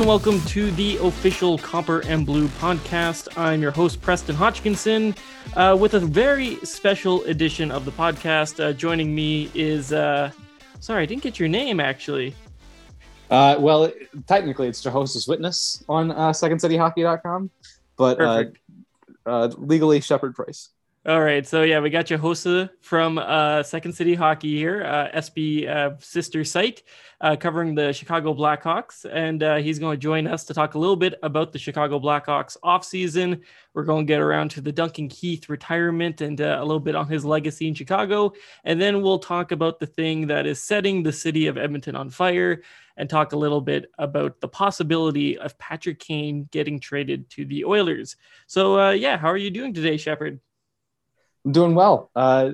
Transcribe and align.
And 0.00 0.08
welcome 0.08 0.40
to 0.46 0.70
the 0.70 0.96
official 1.02 1.58
Copper 1.58 2.00
and 2.06 2.24
Blue 2.24 2.48
podcast. 2.48 3.28
I'm 3.36 3.60
your 3.60 3.70
host, 3.70 4.00
Preston 4.00 4.34
Hodgkinson, 4.34 5.14
uh, 5.56 5.76
with 5.78 5.92
a 5.92 6.00
very 6.00 6.56
special 6.64 7.22
edition 7.24 7.70
of 7.70 7.84
the 7.84 7.90
podcast. 7.90 8.64
Uh, 8.64 8.72
joining 8.72 9.14
me 9.14 9.50
is, 9.54 9.92
uh, 9.92 10.30
sorry, 10.80 11.02
I 11.02 11.06
didn't 11.06 11.22
get 11.22 11.38
your 11.38 11.50
name 11.50 11.80
actually. 11.80 12.34
Uh, 13.28 13.56
well, 13.58 13.92
technically, 14.26 14.68
it's 14.68 14.80
Jehoshaphat's 14.80 15.28
Witness 15.28 15.84
on 15.86 16.12
uh, 16.12 16.30
SecondCityHockey.com, 16.30 17.50
but 17.98 18.22
uh, 18.22 18.44
uh, 19.26 19.50
legally 19.58 20.00
Shepard 20.00 20.34
Price. 20.34 20.70
All 21.06 21.22
right, 21.22 21.46
so 21.46 21.62
yeah, 21.62 21.80
we 21.80 21.88
got 21.88 22.04
Jehosa 22.04 22.68
from 22.82 23.16
uh, 23.16 23.62
Second 23.62 23.94
City 23.94 24.14
Hockey 24.14 24.58
here, 24.58 24.84
uh, 24.84 25.08
SB 25.16 25.66
uh, 25.66 25.92
sister 25.98 26.44
site, 26.44 26.82
uh, 27.22 27.36
covering 27.36 27.74
the 27.74 27.90
Chicago 27.94 28.34
Blackhawks, 28.34 29.06
and 29.10 29.42
uh, 29.42 29.56
he's 29.56 29.78
going 29.78 29.96
to 29.96 30.00
join 30.00 30.26
us 30.26 30.44
to 30.44 30.52
talk 30.52 30.74
a 30.74 30.78
little 30.78 30.96
bit 30.96 31.14
about 31.22 31.54
the 31.54 31.58
Chicago 31.58 31.98
Blackhawks 31.98 32.58
offseason. 32.62 33.40
We're 33.72 33.84
going 33.84 34.06
to 34.06 34.12
get 34.12 34.20
around 34.20 34.50
to 34.50 34.60
the 34.60 34.72
Duncan 34.72 35.08
Keith 35.08 35.48
retirement 35.48 36.20
and 36.20 36.38
uh, 36.38 36.58
a 36.60 36.64
little 36.66 36.78
bit 36.78 36.94
on 36.94 37.08
his 37.08 37.24
legacy 37.24 37.66
in 37.66 37.72
Chicago, 37.72 38.34
and 38.64 38.78
then 38.78 39.00
we'll 39.00 39.20
talk 39.20 39.52
about 39.52 39.80
the 39.80 39.86
thing 39.86 40.26
that 40.26 40.44
is 40.44 40.62
setting 40.62 41.02
the 41.02 41.12
city 41.12 41.46
of 41.46 41.56
Edmonton 41.56 41.96
on 41.96 42.10
fire, 42.10 42.60
and 42.98 43.08
talk 43.08 43.32
a 43.32 43.38
little 43.38 43.62
bit 43.62 43.90
about 43.96 44.38
the 44.42 44.48
possibility 44.48 45.38
of 45.38 45.56
Patrick 45.56 45.98
Kane 45.98 46.46
getting 46.50 46.78
traded 46.78 47.30
to 47.30 47.46
the 47.46 47.64
Oilers. 47.64 48.16
So 48.46 48.90
yeah, 48.90 49.16
how 49.16 49.28
are 49.28 49.38
you 49.38 49.50
doing 49.50 49.72
today, 49.72 49.96
Shepard? 49.96 50.40
I'm 51.44 51.52
doing 51.52 51.74
well. 51.74 52.10
Uh, 52.14 52.52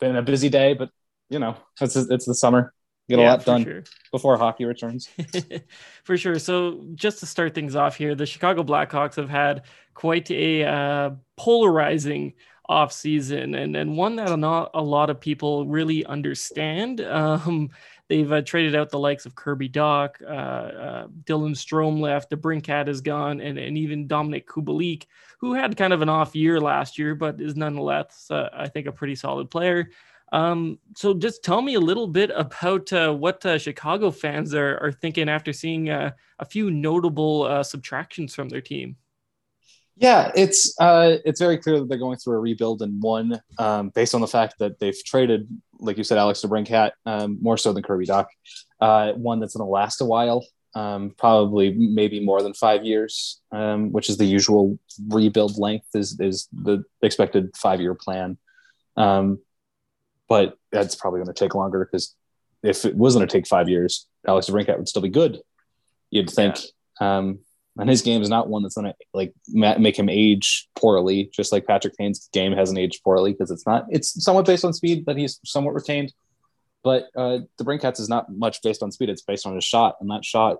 been 0.00 0.16
a 0.16 0.22
busy 0.22 0.48
day, 0.48 0.74
but 0.74 0.90
you 1.28 1.38
know, 1.38 1.56
it's 1.80 1.96
it's 1.96 2.26
the 2.26 2.34
summer. 2.34 2.72
Get 3.08 3.18
yeah, 3.18 3.26
a 3.26 3.30
lot 3.32 3.44
done 3.44 3.64
sure. 3.64 3.84
before 4.12 4.38
hockey 4.38 4.64
returns. 4.64 5.10
for 6.04 6.16
sure. 6.16 6.38
So, 6.38 6.84
just 6.94 7.20
to 7.20 7.26
start 7.26 7.54
things 7.54 7.76
off 7.76 7.96
here, 7.96 8.14
the 8.14 8.24
Chicago 8.24 8.62
Blackhawks 8.62 9.16
have 9.16 9.28
had 9.28 9.64
quite 9.92 10.30
a 10.30 10.64
uh, 10.64 11.10
polarizing 11.36 12.32
off 12.66 12.92
season 12.92 13.54
and, 13.54 13.76
and 13.76 13.94
one 13.94 14.16
that 14.16 14.38
not 14.38 14.70
a 14.72 14.82
lot 14.82 15.10
of 15.10 15.20
people 15.20 15.66
really 15.66 16.04
understand. 16.06 17.00
Um, 17.14 17.70
they've 18.08 18.30
uh, 18.30 18.42
traded 18.42 18.74
out 18.74 18.90
the 18.90 18.98
likes 18.98 19.24
of 19.24 19.34
Kirby 19.34 19.68
Dach, 19.68 20.20
uh, 20.22 20.26
uh, 20.26 21.06
Dylan 21.24 21.54
Strome 21.54 22.00
left, 22.00 22.30
DeBrincat 22.30 22.88
is 22.88 23.00
gone, 23.00 23.40
and, 23.40 23.58
and 23.58 23.78
even 23.78 24.08
Dominik 24.08 24.44
Kubalik, 24.44 25.04
who 25.44 25.52
had 25.52 25.76
kind 25.76 25.92
of 25.92 26.00
an 26.00 26.08
off 26.08 26.34
year 26.34 26.58
last 26.58 26.98
year, 26.98 27.14
but 27.14 27.38
is 27.38 27.54
nonetheless, 27.54 28.30
uh, 28.30 28.48
I 28.52 28.66
think, 28.66 28.86
a 28.86 28.92
pretty 28.92 29.14
solid 29.14 29.50
player. 29.50 29.90
Um, 30.32 30.78
so 30.96 31.12
just 31.12 31.44
tell 31.44 31.60
me 31.60 31.74
a 31.74 31.80
little 31.80 32.08
bit 32.08 32.30
about 32.34 32.90
uh, 32.94 33.12
what 33.12 33.44
uh, 33.44 33.58
Chicago 33.58 34.10
fans 34.10 34.54
are, 34.54 34.78
are 34.78 34.90
thinking 34.90 35.28
after 35.28 35.52
seeing 35.52 35.90
uh, 35.90 36.12
a 36.38 36.44
few 36.46 36.70
notable 36.70 37.42
uh, 37.42 37.62
subtractions 37.62 38.34
from 38.34 38.48
their 38.48 38.62
team. 38.62 38.96
Yeah, 39.96 40.32
it's 40.34 40.74
uh, 40.80 41.18
it's 41.26 41.40
very 41.40 41.58
clear 41.58 41.78
that 41.78 41.88
they're 41.88 41.98
going 41.98 42.16
through 42.16 42.36
a 42.36 42.40
rebuild 42.40 42.80
and 42.80 43.00
one 43.00 43.40
um, 43.58 43.90
based 43.90 44.14
on 44.14 44.22
the 44.22 44.26
fact 44.26 44.54
that 44.58 44.80
they've 44.80 45.04
traded, 45.04 45.46
like 45.78 45.98
you 45.98 46.04
said, 46.04 46.18
Alex 46.18 46.40
DeBrincat, 46.40 46.92
um, 47.06 47.38
more 47.40 47.58
so 47.58 47.72
than 47.72 47.82
Kirby 47.82 48.06
Dach, 48.06 48.26
uh, 48.80 49.12
one 49.12 49.38
that's 49.38 49.54
going 49.54 49.64
to 49.64 49.70
last 49.70 50.00
a 50.00 50.04
while, 50.04 50.44
um, 50.74 51.14
probably 51.16 51.72
maybe 51.72 52.20
more 52.20 52.42
than 52.42 52.54
five 52.54 52.84
years, 52.84 53.40
um, 53.52 53.92
which 53.92 54.10
is 54.10 54.16
the 54.16 54.24
usual 54.24 54.78
rebuild 55.08 55.58
length 55.58 55.86
is 55.94 56.18
is 56.20 56.48
the 56.52 56.84
expected 57.02 57.56
five 57.56 57.80
year 57.80 57.94
plan, 57.94 58.38
um, 58.96 59.38
but 60.28 60.58
that's 60.72 60.94
probably 60.94 61.18
going 61.18 61.32
to 61.32 61.38
take 61.38 61.54
longer 61.54 61.84
because 61.84 62.14
if 62.62 62.84
it 62.84 62.96
was 62.96 63.14
going 63.14 63.26
to 63.26 63.32
take 63.32 63.46
five 63.46 63.68
years, 63.68 64.06
Alex 64.26 64.48
DeBrincat 64.48 64.78
would 64.78 64.88
still 64.88 65.02
be 65.02 65.08
good. 65.08 65.40
You'd 66.10 66.30
think. 66.30 66.56
Yeah. 67.00 67.18
Um, 67.18 67.40
and 67.76 67.90
his 67.90 68.02
game 68.02 68.22
is 68.22 68.28
not 68.28 68.48
one 68.48 68.62
that's 68.62 68.76
going 68.76 68.92
to 68.92 68.94
like 69.12 69.34
make 69.48 69.98
him 69.98 70.08
age 70.08 70.68
poorly, 70.76 71.30
just 71.32 71.50
like 71.50 71.66
Patrick 71.66 71.96
Kane's 71.96 72.28
game 72.32 72.52
hasn't 72.52 72.78
aged 72.78 73.02
poorly 73.02 73.32
because 73.32 73.50
it's 73.50 73.66
not. 73.66 73.86
It's 73.90 74.22
somewhat 74.22 74.46
based 74.46 74.64
on 74.64 74.72
speed 74.72 75.04
but 75.04 75.16
he's 75.16 75.40
somewhat 75.44 75.74
retained, 75.74 76.12
but 76.84 77.08
uh, 77.16 77.38
DeBrincat's 77.60 77.98
is 77.98 78.08
not 78.08 78.30
much 78.30 78.62
based 78.62 78.82
on 78.82 78.92
speed. 78.92 79.08
It's 79.08 79.22
based 79.22 79.46
on 79.46 79.54
his 79.54 79.64
shot, 79.64 79.96
and 80.00 80.10
that 80.10 80.24
shot 80.24 80.58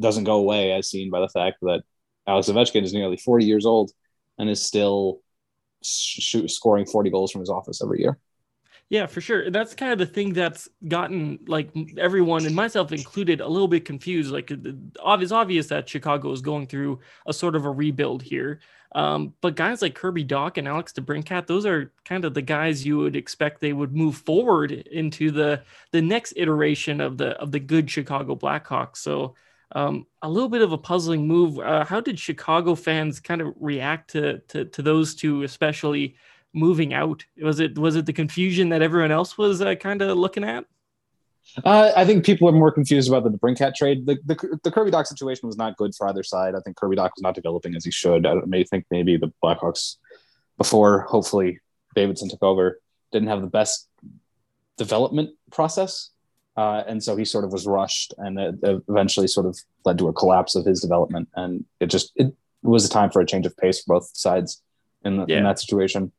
doesn't 0.00 0.24
go 0.24 0.36
away, 0.36 0.72
as 0.72 0.88
seen 0.88 1.10
by 1.10 1.20
the 1.20 1.28
fact 1.28 1.58
that 1.62 1.82
Alex 2.26 2.48
Ovechkin 2.48 2.82
is 2.82 2.92
nearly 2.92 3.16
40 3.16 3.44
years 3.44 3.66
old 3.66 3.90
and 4.38 4.48
is 4.48 4.62
still 4.62 5.20
shoot, 5.82 6.50
scoring 6.50 6.86
40 6.86 7.10
goals 7.10 7.32
from 7.32 7.40
his 7.40 7.50
office 7.50 7.82
every 7.82 8.00
year. 8.00 8.18
Yeah, 8.90 9.06
for 9.06 9.20
sure. 9.20 9.50
That's 9.50 9.72
kind 9.74 9.92
of 9.92 10.00
the 10.00 10.06
thing 10.06 10.32
that's 10.32 10.68
gotten 10.88 11.38
like 11.46 11.70
everyone 11.96 12.44
and 12.44 12.56
myself 12.56 12.90
included 12.90 13.40
a 13.40 13.46
little 13.46 13.68
bit 13.68 13.84
confused. 13.84 14.32
Like 14.32 14.50
it's 14.50 15.32
obvious 15.32 15.68
that 15.68 15.88
Chicago 15.88 16.32
is 16.32 16.40
going 16.40 16.66
through 16.66 16.98
a 17.24 17.32
sort 17.32 17.54
of 17.54 17.66
a 17.66 17.70
rebuild 17.70 18.20
here. 18.20 18.58
Um, 18.92 19.34
but 19.40 19.54
guys 19.54 19.80
like 19.80 19.94
Kirby 19.94 20.24
Dach 20.24 20.58
and 20.58 20.66
Alex 20.66 20.92
DeBrincat, 20.92 21.46
those 21.46 21.64
are 21.64 21.92
kind 22.04 22.24
of 22.24 22.34
the 22.34 22.42
guys 22.42 22.84
you 22.84 22.98
would 22.98 23.14
expect 23.14 23.60
they 23.60 23.72
would 23.72 23.94
move 23.94 24.16
forward 24.16 24.72
into 24.72 25.30
the 25.30 25.62
the 25.92 26.02
next 26.02 26.32
iteration 26.36 27.00
of 27.00 27.16
the 27.16 27.30
of 27.40 27.52
the 27.52 27.60
good 27.60 27.88
Chicago 27.88 28.34
Blackhawks. 28.34 28.96
So 28.96 29.36
um, 29.72 30.06
a 30.22 30.28
little 30.28 30.48
bit 30.48 30.62
of 30.62 30.72
a 30.72 30.78
puzzling 30.78 31.26
move. 31.26 31.58
Uh, 31.58 31.84
how 31.84 32.00
did 32.00 32.18
Chicago 32.18 32.74
fans 32.74 33.20
kind 33.20 33.40
of 33.40 33.54
react 33.60 34.10
to, 34.10 34.38
to 34.48 34.64
to 34.64 34.82
those 34.82 35.14
two, 35.14 35.42
especially? 35.42 36.16
moving 36.52 36.92
out? 36.92 37.24
Was 37.40 37.60
it 37.60 37.78
was 37.78 37.96
it 37.96 38.06
the 38.06 38.12
confusion 38.12 38.70
that 38.70 38.82
everyone 38.82 39.10
else 39.10 39.38
was 39.38 39.60
uh, 39.60 39.74
kind 39.74 40.02
of 40.02 40.16
looking 40.16 40.44
at? 40.44 40.64
Uh, 41.64 41.90
I 41.96 42.04
think 42.04 42.24
people 42.24 42.48
are 42.48 42.52
more 42.52 42.70
confused 42.70 43.08
about 43.08 43.24
DeBrincat 43.24 43.74
trade. 43.74 44.06
The, 44.06 44.18
the, 44.24 44.58
the 44.62 44.70
Kirby 44.70 44.90
Dach 44.90 45.06
situation 45.06 45.46
was 45.46 45.56
not 45.56 45.76
good 45.76 45.94
for 45.94 46.06
either 46.08 46.22
side. 46.22 46.54
I 46.54 46.60
think 46.60 46.76
Kirby 46.76 46.96
Dach 46.96 47.10
was 47.16 47.22
not 47.22 47.34
developing 47.34 47.74
as 47.74 47.84
he 47.84 47.90
should. 47.90 48.26
I 48.26 48.34
may 48.46 48.62
think 48.62 48.84
maybe 48.90 49.16
the 49.16 49.32
Blackhawks 49.42 49.96
before, 50.58 51.00
hopefully, 51.08 51.58
Davidson 51.94 52.28
took 52.28 52.42
over, 52.42 52.80
didn't 53.10 53.28
have 53.28 53.40
the 53.40 53.48
best 53.48 53.88
development 54.76 55.30
process. 55.50 56.10
Uh, 56.60 56.84
and 56.86 57.02
so 57.02 57.16
he 57.16 57.24
sort 57.24 57.42
of 57.42 57.52
was 57.52 57.66
rushed 57.66 58.12
and 58.18 58.38
it 58.38 58.54
eventually 58.86 59.26
sort 59.26 59.46
of 59.46 59.58
led 59.86 59.96
to 59.96 60.08
a 60.08 60.12
collapse 60.12 60.54
of 60.54 60.66
his 60.66 60.82
development. 60.82 61.26
And 61.34 61.64
it 61.80 61.86
just, 61.86 62.12
it 62.16 62.34
was 62.62 62.84
a 62.84 62.90
time 62.90 63.10
for 63.10 63.22
a 63.22 63.24
change 63.24 63.46
of 63.46 63.56
pace 63.56 63.82
for 63.82 63.98
both 63.98 64.10
sides 64.14 64.62
in, 65.02 65.16
the, 65.16 65.24
yeah. 65.26 65.38
in 65.38 65.44
that 65.44 65.58
situation. 65.58 66.12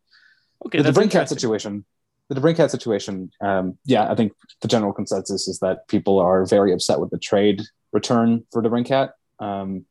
Okay, 0.65 0.81
the 0.81 0.91
DeBrincat 0.91 1.27
situation. 1.27 1.85
The 2.29 2.41
DeBrincat 2.41 2.71
situation. 2.71 3.29
Um, 3.39 3.77
yeah, 3.85 4.11
I 4.11 4.15
think 4.15 4.33
the 4.61 4.67
general 4.67 4.93
consensus 4.93 5.47
is 5.47 5.59
that 5.59 5.87
people 5.87 6.17
are 6.17 6.43
very 6.47 6.73
upset 6.73 6.99
with 6.99 7.11
the 7.11 7.19
trade 7.19 7.61
return 7.91 8.43
for 8.51 8.63
DeBrincat, 8.63 9.11
um, 9.37 9.85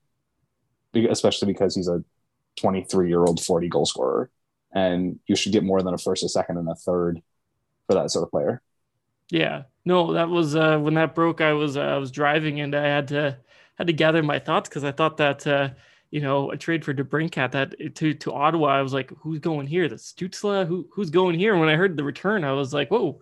especially 0.95 1.47
because 1.47 1.77
he's 1.77 1.87
a 1.87 2.03
23 2.57 3.07
year 3.09 3.21
old 3.21 3.41
40 3.41 3.69
goal 3.69 3.87
scorer, 3.87 4.31
and 4.75 5.21
you 5.29 5.37
should 5.37 5.53
get 5.53 5.63
more 5.63 5.81
than 5.81 5.95
a 5.95 5.99
first, 5.99 6.25
a 6.25 6.29
second, 6.29 6.57
and 6.57 6.69
a 6.69 6.75
third 6.75 7.23
for 7.87 7.95
that 7.95 8.11
sort 8.11 8.25
of 8.25 8.33
player. 8.33 8.61
Yeah, 9.31 9.65
no, 9.85 10.13
that 10.13 10.29
was 10.29 10.57
uh, 10.57 10.79
when 10.79 10.95
that 10.95 11.15
broke. 11.15 11.41
I 11.41 11.53
was 11.53 11.77
uh, 11.77 11.83
I 11.83 11.99
was 11.99 12.11
driving 12.11 12.61
and 12.61 12.75
I 12.75 12.87
had 12.87 13.09
to 13.09 13.39
had 13.77 13.87
to 13.87 13.93
gather 13.93 14.23
my 14.23 14.39
thoughts 14.39 14.69
because 14.69 14.85
I 14.85 14.93
thought 14.93 15.17
that. 15.19 15.47
Uh, 15.47 15.71
you 16.11 16.21
know, 16.21 16.51
a 16.51 16.57
trade 16.57 16.85
for 16.85 16.93
DeBrincat 16.93 17.53
that 17.53 17.95
to 17.95 18.15
to 18.15 18.33
Ottawa. 18.33 18.67
I 18.69 18.83
was 18.83 18.93
like, 18.93 19.13
who's 19.21 19.39
going 19.39 19.67
here? 19.67 19.89
The 19.89 19.95
Stutzle? 19.95 20.67
Who 20.67 20.89
who's 20.93 21.11
going 21.11 21.39
here? 21.39 21.53
And 21.53 21.61
when 21.61 21.69
I 21.69 21.77
heard 21.77 21.97
the 21.97 22.05
return, 22.05 22.43
I 22.43 22.53
was 22.53 22.75
like, 22.75 22.91
whoa, 22.91 23.21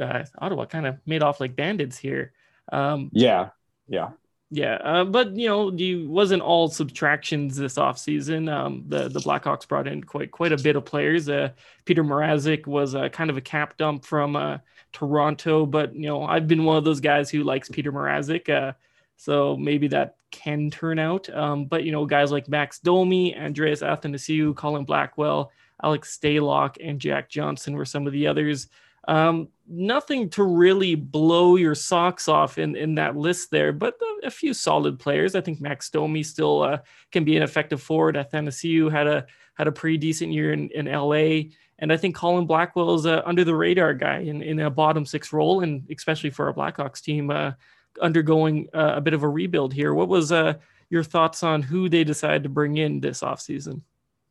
uh, 0.00 0.24
Ottawa 0.38 0.66
kind 0.66 0.86
of 0.86 0.98
made 1.06 1.22
off 1.22 1.40
like 1.40 1.56
bandits 1.56 1.98
here. 1.98 2.32
Um, 2.72 3.10
yeah, 3.12 3.48
yeah, 3.88 4.10
yeah. 4.50 4.74
Uh, 4.82 5.04
but 5.04 5.36
you 5.36 5.46
know, 5.46 5.72
you 5.72 6.08
wasn't 6.08 6.42
all 6.42 6.68
subtractions 6.68 7.56
this 7.56 7.76
offseason. 7.76 8.52
Um, 8.52 8.84
the 8.88 9.08
the 9.08 9.20
Blackhawks 9.20 9.66
brought 9.66 9.86
in 9.86 10.02
quite 10.02 10.32
quite 10.32 10.52
a 10.52 10.58
bit 10.58 10.76
of 10.76 10.84
players. 10.84 11.28
Uh, 11.28 11.50
Peter 11.84 12.02
Mrazek 12.02 12.66
was 12.66 12.94
uh, 12.94 13.08
kind 13.10 13.30
of 13.30 13.36
a 13.36 13.40
cap 13.40 13.76
dump 13.76 14.04
from 14.04 14.34
uh, 14.34 14.58
Toronto, 14.92 15.66
but 15.66 15.94
you 15.94 16.08
know, 16.08 16.24
I've 16.24 16.48
been 16.48 16.64
one 16.64 16.76
of 16.76 16.84
those 16.84 17.00
guys 17.00 17.30
who 17.30 17.44
likes 17.44 17.68
Peter 17.68 17.92
Mrazek. 17.92 18.48
Uh, 18.48 18.72
so 19.16 19.56
maybe 19.56 19.86
that 19.88 20.16
can 20.32 20.70
turn 20.70 20.98
out. 20.98 21.28
Um, 21.28 21.66
but 21.66 21.84
you 21.84 21.92
know, 21.92 22.04
guys 22.04 22.32
like 22.32 22.48
Max 22.48 22.80
Domi, 22.80 23.36
Andreas 23.36 23.82
Athanasiou, 23.82 24.56
Colin 24.56 24.84
Blackwell, 24.84 25.52
Alex 25.82 26.18
Stalock, 26.18 26.76
and 26.82 27.00
Jack 27.00 27.28
Johnson 27.28 27.74
were 27.74 27.84
some 27.84 28.06
of 28.06 28.12
the 28.12 28.26
others. 28.26 28.68
Um, 29.08 29.48
nothing 29.66 30.28
to 30.30 30.42
really 30.42 30.94
blow 30.94 31.56
your 31.56 31.74
socks 31.74 32.28
off 32.28 32.58
in, 32.58 32.76
in 32.76 32.96
that 32.96 33.16
list 33.16 33.50
there, 33.50 33.72
but 33.72 33.94
a, 34.22 34.30
few 34.30 34.52
solid 34.52 34.98
players. 34.98 35.34
I 35.34 35.40
think 35.40 35.60
Max 35.60 35.88
Domi 35.90 36.22
still 36.22 36.62
uh, 36.62 36.78
can 37.12 37.24
be 37.24 37.36
an 37.36 37.42
effective 37.42 37.80
forward. 37.80 38.16
Athanasiou 38.16 38.90
had 38.90 39.06
a 39.06 39.26
had 39.54 39.68
a 39.68 39.72
pretty 39.72 39.98
decent 39.98 40.32
year 40.32 40.52
in, 40.52 40.70
in 40.70 40.86
LA. 40.86 41.50
And 41.78 41.92
I 41.92 41.96
think 41.96 42.14
Colin 42.14 42.46
Blackwell 42.46 42.94
is 42.94 43.06
a 43.06 43.26
under 43.26 43.44
the 43.44 43.54
radar 43.54 43.94
guy 43.94 44.18
in, 44.18 44.42
in 44.42 44.60
a 44.60 44.70
bottom 44.70 45.06
six 45.06 45.32
role, 45.32 45.62
and 45.62 45.86
especially 45.90 46.30
for 46.30 46.48
a 46.48 46.54
Blackhawks 46.54 47.00
team, 47.00 47.30
uh, 47.30 47.52
undergoing 48.00 48.68
uh, 48.74 48.94
a 48.96 49.00
bit 49.00 49.14
of 49.14 49.22
a 49.22 49.28
rebuild 49.28 49.72
here. 49.72 49.94
What 49.94 50.08
was 50.08 50.30
uh, 50.30 50.54
your 50.90 51.02
thoughts 51.02 51.42
on 51.42 51.62
who 51.62 51.88
they 51.88 52.04
decided 52.04 52.42
to 52.42 52.48
bring 52.48 52.76
in 52.76 53.00
this 53.00 53.22
offseason? 53.22 53.82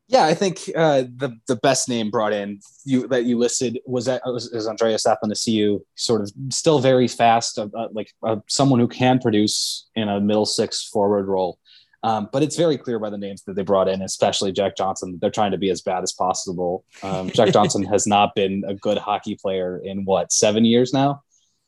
Yeah, 0.09 0.25
I 0.25 0.33
think 0.33 0.71
uh, 0.75 1.03
the 1.03 1.37
the 1.47 1.55
best 1.57 1.87
name 1.87 2.09
brought 2.09 2.33
in 2.33 2.61
you 2.83 3.07
that 3.09 3.25
you 3.25 3.37
listed 3.37 3.79
was 3.85 4.05
that 4.05 4.23
was, 4.25 4.49
was 4.51 4.67
Andreas 4.67 5.05
Athanasiou, 5.05 5.81
sort 5.93 6.21
of 6.21 6.31
still 6.49 6.79
very 6.79 7.07
fast, 7.07 7.59
uh, 7.59 7.67
uh, 7.77 7.89
like 7.91 8.11
uh, 8.23 8.37
someone 8.47 8.79
who 8.79 8.87
can 8.87 9.19
produce 9.19 9.87
in 9.95 10.09
a 10.09 10.19
middle 10.19 10.47
six 10.47 10.83
forward 10.83 11.27
role. 11.27 11.59
Um, 12.01 12.27
but 12.31 12.41
it's 12.41 12.55
very 12.55 12.75
clear 12.75 12.97
by 12.97 13.11
the 13.11 13.19
names 13.19 13.43
that 13.43 13.55
they 13.55 13.61
brought 13.61 13.87
in, 13.87 14.01
especially 14.01 14.51
Jack 14.51 14.75
Johnson, 14.75 15.19
they're 15.21 15.29
trying 15.29 15.51
to 15.51 15.57
be 15.59 15.69
as 15.69 15.81
bad 15.81 16.01
as 16.01 16.11
possible. 16.11 16.85
Um, 17.03 17.29
Jack 17.29 17.49
Johnson 17.53 17.83
has 17.83 18.07
not 18.07 18.33
been 18.33 18.63
a 18.67 18.73
good 18.73 18.97
hockey 18.97 19.35
player 19.35 19.77
in 19.77 20.05
what 20.05 20.31
seven 20.31 20.65
years 20.65 20.91
now. 20.91 21.21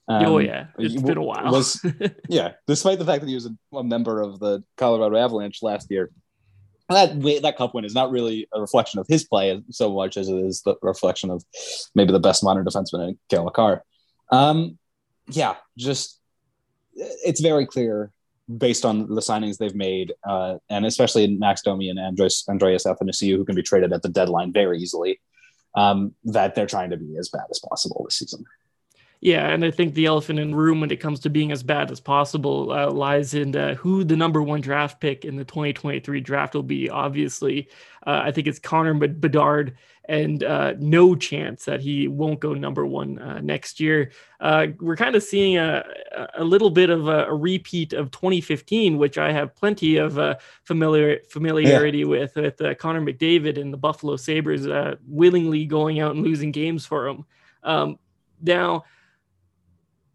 Um, 0.08 0.26
oh 0.26 0.38
yeah, 0.40 0.68
it's 0.80 1.00
been 1.00 1.18
a 1.18 1.22
while. 1.22 1.52
was 1.52 1.80
yeah, 2.28 2.54
despite 2.66 2.98
the 2.98 3.06
fact 3.06 3.22
that 3.22 3.30
he 3.30 3.36
was 3.36 3.46
a, 3.46 3.78
a 3.78 3.84
member 3.84 4.20
of 4.20 4.40
the 4.40 4.64
Colorado 4.78 5.16
Avalanche 5.16 5.62
last 5.62 5.92
year 5.92 6.10
that 6.94 7.42
that 7.42 7.58
cup 7.58 7.74
win 7.74 7.86
is 7.86 7.94
not 7.94 8.12
really 8.12 8.48
a 8.54 8.62
reflection 8.62 9.00
of 9.00 9.08
his 9.08 9.24
play 9.24 9.62
so 9.70 9.94
much 9.94 10.18
as 10.18 10.30
it 10.30 10.36
is 10.36 10.62
the 10.62 10.76
reflection 10.82 11.30
of 11.30 11.44
maybe 11.96 12.12
the 12.12 12.20
best 12.20 12.44
modern 12.44 12.66
defenseman 12.66 13.10
in 13.10 13.20
Cale 13.30 13.44
Makar. 13.44 13.84
Um, 14.32 14.78
yeah, 15.28 15.56
just 15.78 16.20
it's 16.94 17.42
very 17.42 17.66
clear 17.66 18.12
based 18.58 18.86
on 18.86 19.08
the 19.08 19.22
signings 19.22 19.58
they've 19.58 19.76
made, 19.76 20.14
uh, 20.28 20.58
and 20.70 20.86
especially 20.86 21.28
Max 21.28 21.62
Domi 21.62 21.90
and 21.90 22.00
Andres 22.00 22.44
Andreas 22.50 22.86
Athanasiou, 22.86 23.38
who 23.38 23.46
can 23.46 23.56
be 23.56 23.64
traded 23.64 23.94
at 23.94 24.02
the 24.02 24.10
deadline 24.10 24.52
very 24.52 24.80
easily, 24.80 25.20
um, 25.76 26.14
that 26.26 26.56
they're 26.56 26.66
trying 26.66 26.90
to 26.90 26.98
be 26.98 27.18
as 27.18 27.30
bad 27.30 27.46
as 27.50 27.60
possible 27.60 28.04
this 28.06 28.18
season. 28.18 28.44
Yeah, 29.24 29.50
and 29.50 29.64
I 29.64 29.70
think 29.70 29.94
the 29.94 30.08
elephant 30.08 30.40
in 30.40 30.50
the 30.50 30.58
room 30.58 30.82
when 30.82 30.90
it 30.90 31.00
comes 31.00 31.20
to 31.22 31.30
being 31.30 31.52
as 31.52 31.62
bad 31.62 31.92
as 31.92 32.00
possible 32.00 32.72
uh, 32.72 32.90
lies 32.90 33.36
in 33.36 33.56
uh, 33.56 33.76
who 33.76 34.04
the 34.04 34.16
number 34.16 34.42
one 34.42 34.62
draft 34.62 35.00
pick 35.00 35.26
in 35.26 35.36
the 35.36 35.46
2023 35.46 36.20
draft 36.22 36.56
will 36.56 36.64
be. 36.64 36.90
Obviously, 36.90 37.70
uh, 38.08 38.22
I 38.24 38.32
think 38.32 38.48
it's 38.48 38.58
Connor 38.58 38.96
Bedard, 38.96 39.78
and 40.06 40.44
uh, 40.44 40.74
no 40.80 41.16
chance 41.16 41.66
that 41.66 41.82
he 41.82 42.08
won't 42.08 42.40
go 42.40 42.56
number 42.56 42.84
one 42.84 43.20
uh, 43.20 43.40
next 43.42 43.80
year. 43.80 44.12
Uh, 44.40 44.68
we're 44.80 44.96
kind 44.96 45.16
of 45.16 45.22
seeing 45.22 45.56
a, 45.56 45.84
a 46.34 46.44
little 46.44 46.72
bit 46.72 46.90
of 46.90 47.08
a, 47.08 47.26
a, 47.26 47.36
repeat 47.36 47.94
of 47.94 48.10
2015, 48.10 48.98
which 48.98 49.20
I 49.20 49.32
have 49.32 49.56
plenty 49.56 49.98
of 49.98 50.18
familiar 50.64 51.20
familiarity 51.30 52.00
yeah. 52.00 52.06
with, 52.06 52.36
with 52.36 52.58
Connor 52.80 53.02
McDavid 53.02 53.62
and 53.62 53.72
the 53.72 53.78
Buffalo 53.78 54.16
Sabres 54.16 54.68
willingly 55.08 55.66
going 55.66 56.00
out 56.00 56.16
and 56.16 56.24
losing 56.24 56.52
games 56.52 56.88
for 56.88 57.08
him. 57.08 57.26
Um, 57.62 58.00
now, 58.42 58.86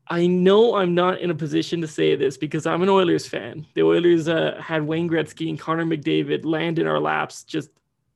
I 0.08 0.26
know 0.26 0.76
I'm 0.76 0.94
not 0.94 1.20
in 1.20 1.31
a 1.31 1.35
position 1.35 1.81
to 1.81 1.88
say 1.88 2.14
this 2.14 2.37
because 2.37 2.67
I'm 2.67 2.82
an 2.82 2.88
Oilers 2.88 3.26
fan. 3.26 3.67
The 3.75 3.82
Oilers 3.82 4.29
uh, 4.29 4.61
had 4.62 4.87
Wayne 4.87 5.08
Gretzky 5.11 5.49
and 5.49 5.58
Connor 5.58 5.85
McDavid 5.85 6.44
land 6.44 6.79
in 6.79 6.87
our 6.87 7.00
laps, 7.00 7.43
just 7.43 7.70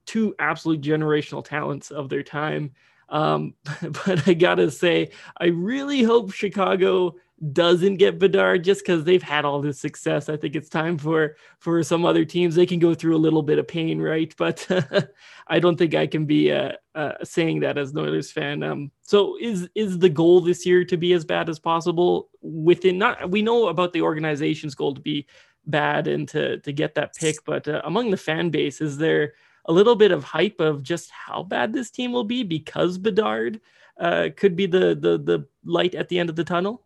two 0.06 0.34
absolute 0.38 0.80
generational 0.80 1.44
talents 1.44 1.90
of 1.90 2.08
their 2.08 2.22
time. 2.22 2.72
Um, 3.08 3.54
but 3.82 4.28
I 4.28 4.34
gotta 4.34 4.70
say, 4.70 5.10
I 5.38 5.46
really 5.46 6.02
hope 6.02 6.32
Chicago 6.32 7.16
doesn't 7.52 7.96
get 7.96 8.18
Bedard 8.18 8.64
just 8.64 8.82
because 8.82 9.04
they've 9.04 9.22
had 9.22 9.46
all 9.46 9.62
this 9.62 9.80
success. 9.80 10.28
I 10.28 10.36
think 10.36 10.54
it's 10.54 10.68
time 10.68 10.98
for 10.98 11.36
for 11.58 11.82
some 11.82 12.04
other 12.04 12.24
teams. 12.24 12.54
They 12.54 12.66
can 12.66 12.78
go 12.78 12.94
through 12.94 13.16
a 13.16 13.18
little 13.18 13.42
bit 13.42 13.58
of 13.58 13.66
pain, 13.66 14.00
right? 14.00 14.34
But 14.36 14.66
I 15.46 15.58
don't 15.58 15.76
think 15.76 15.94
I 15.94 16.06
can 16.06 16.26
be 16.26 16.52
uh, 16.52 16.72
uh, 16.94 17.12
saying 17.24 17.60
that 17.60 17.78
as 17.78 17.92
an 17.92 17.98
Oilers 17.98 18.30
fan. 18.30 18.62
Um, 18.62 18.90
so 19.02 19.38
is 19.40 19.68
is 19.74 19.98
the 19.98 20.10
goal 20.10 20.42
this 20.42 20.66
year 20.66 20.84
to 20.84 20.96
be 20.98 21.14
as 21.14 21.24
bad 21.24 21.48
as 21.48 21.58
possible 21.58 22.28
within? 22.42 22.98
Not 22.98 23.30
we 23.30 23.40
know 23.40 23.68
about 23.68 23.94
the 23.94 24.02
organization's 24.02 24.74
goal 24.74 24.94
to 24.94 25.00
be 25.00 25.26
bad 25.66 26.08
and 26.08 26.28
to 26.28 26.58
to 26.58 26.72
get 26.72 26.94
that 26.96 27.14
pick, 27.14 27.42
but 27.46 27.66
uh, 27.66 27.80
among 27.84 28.10
the 28.10 28.18
fan 28.18 28.50
base, 28.50 28.82
is 28.82 28.98
there 28.98 29.32
a 29.64 29.72
little 29.72 29.96
bit 29.96 30.12
of 30.12 30.24
hype 30.24 30.60
of 30.60 30.82
just 30.82 31.10
how 31.10 31.42
bad 31.42 31.72
this 31.72 31.90
team 31.90 32.12
will 32.12 32.24
be 32.24 32.42
because 32.42 32.98
Bedard 32.98 33.62
uh, 33.98 34.28
could 34.36 34.56
be 34.56 34.66
the 34.66 34.94
the 34.94 35.16
the 35.16 35.46
light 35.64 35.94
at 35.94 36.10
the 36.10 36.18
end 36.18 36.28
of 36.28 36.36
the 36.36 36.44
tunnel? 36.44 36.82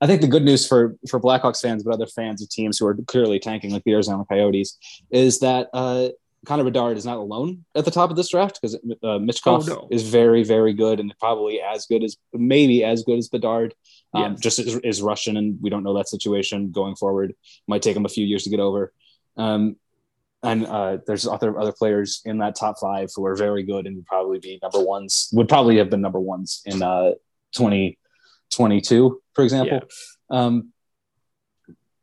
I 0.00 0.06
think 0.06 0.20
the 0.22 0.28
good 0.28 0.44
news 0.44 0.66
for 0.66 0.96
for 1.08 1.20
Blackhawks 1.20 1.60
fans, 1.60 1.82
but 1.82 1.92
other 1.92 2.06
fans 2.06 2.42
of 2.42 2.48
teams 2.48 2.78
who 2.78 2.86
are 2.86 2.96
clearly 3.06 3.38
tanking, 3.38 3.70
like 3.70 3.84
the 3.84 3.92
Arizona 3.92 4.24
Coyotes, 4.28 4.78
is 5.10 5.40
that 5.40 5.68
uh, 5.74 6.08
Connor 6.46 6.64
Bedard 6.64 6.96
is 6.96 7.04
not 7.04 7.18
alone 7.18 7.64
at 7.74 7.84
the 7.84 7.90
top 7.90 8.10
of 8.10 8.16
this 8.16 8.30
draft 8.30 8.58
because 8.60 8.74
uh, 8.74 9.18
Michkov 9.18 9.68
oh, 9.68 9.74
no. 9.74 9.88
is 9.90 10.08
very, 10.08 10.42
very 10.42 10.72
good 10.72 10.98
and 10.98 11.14
probably 11.20 11.60
as 11.60 11.86
good 11.86 12.02
as 12.02 12.16
maybe 12.32 12.82
as 12.82 13.02
good 13.02 13.18
as 13.18 13.28
Bedard. 13.28 13.74
Um, 14.14 14.32
yes. 14.32 14.40
Just 14.40 14.58
is, 14.58 14.76
is, 14.76 15.02
Russian, 15.02 15.36
and 15.36 15.58
we 15.60 15.70
don't 15.70 15.84
know 15.84 15.96
that 15.96 16.08
situation 16.08 16.72
going 16.72 16.96
forward. 16.96 17.34
Might 17.68 17.82
take 17.82 17.96
him 17.96 18.06
a 18.06 18.08
few 18.08 18.24
years 18.24 18.44
to 18.44 18.50
get 18.50 18.58
over. 18.58 18.92
Um, 19.36 19.76
and 20.42 20.66
uh, 20.66 20.98
there's 21.06 21.26
other 21.26 21.58
other 21.60 21.72
players 21.72 22.22
in 22.24 22.38
that 22.38 22.56
top 22.56 22.76
five 22.80 23.10
who 23.14 23.26
are 23.26 23.36
very 23.36 23.62
good 23.62 23.86
and 23.86 23.96
would 23.96 24.06
probably 24.06 24.38
be 24.38 24.58
number 24.62 24.80
ones. 24.80 25.28
Would 25.32 25.48
probably 25.48 25.76
have 25.76 25.90
been 25.90 26.00
number 26.00 26.20
ones 26.20 26.62
in 26.64 26.82
uh, 26.82 27.12
2022, 27.52 29.19
for 29.34 29.44
example. 29.44 29.80
Yeah. 30.30 30.38
Um, 30.38 30.72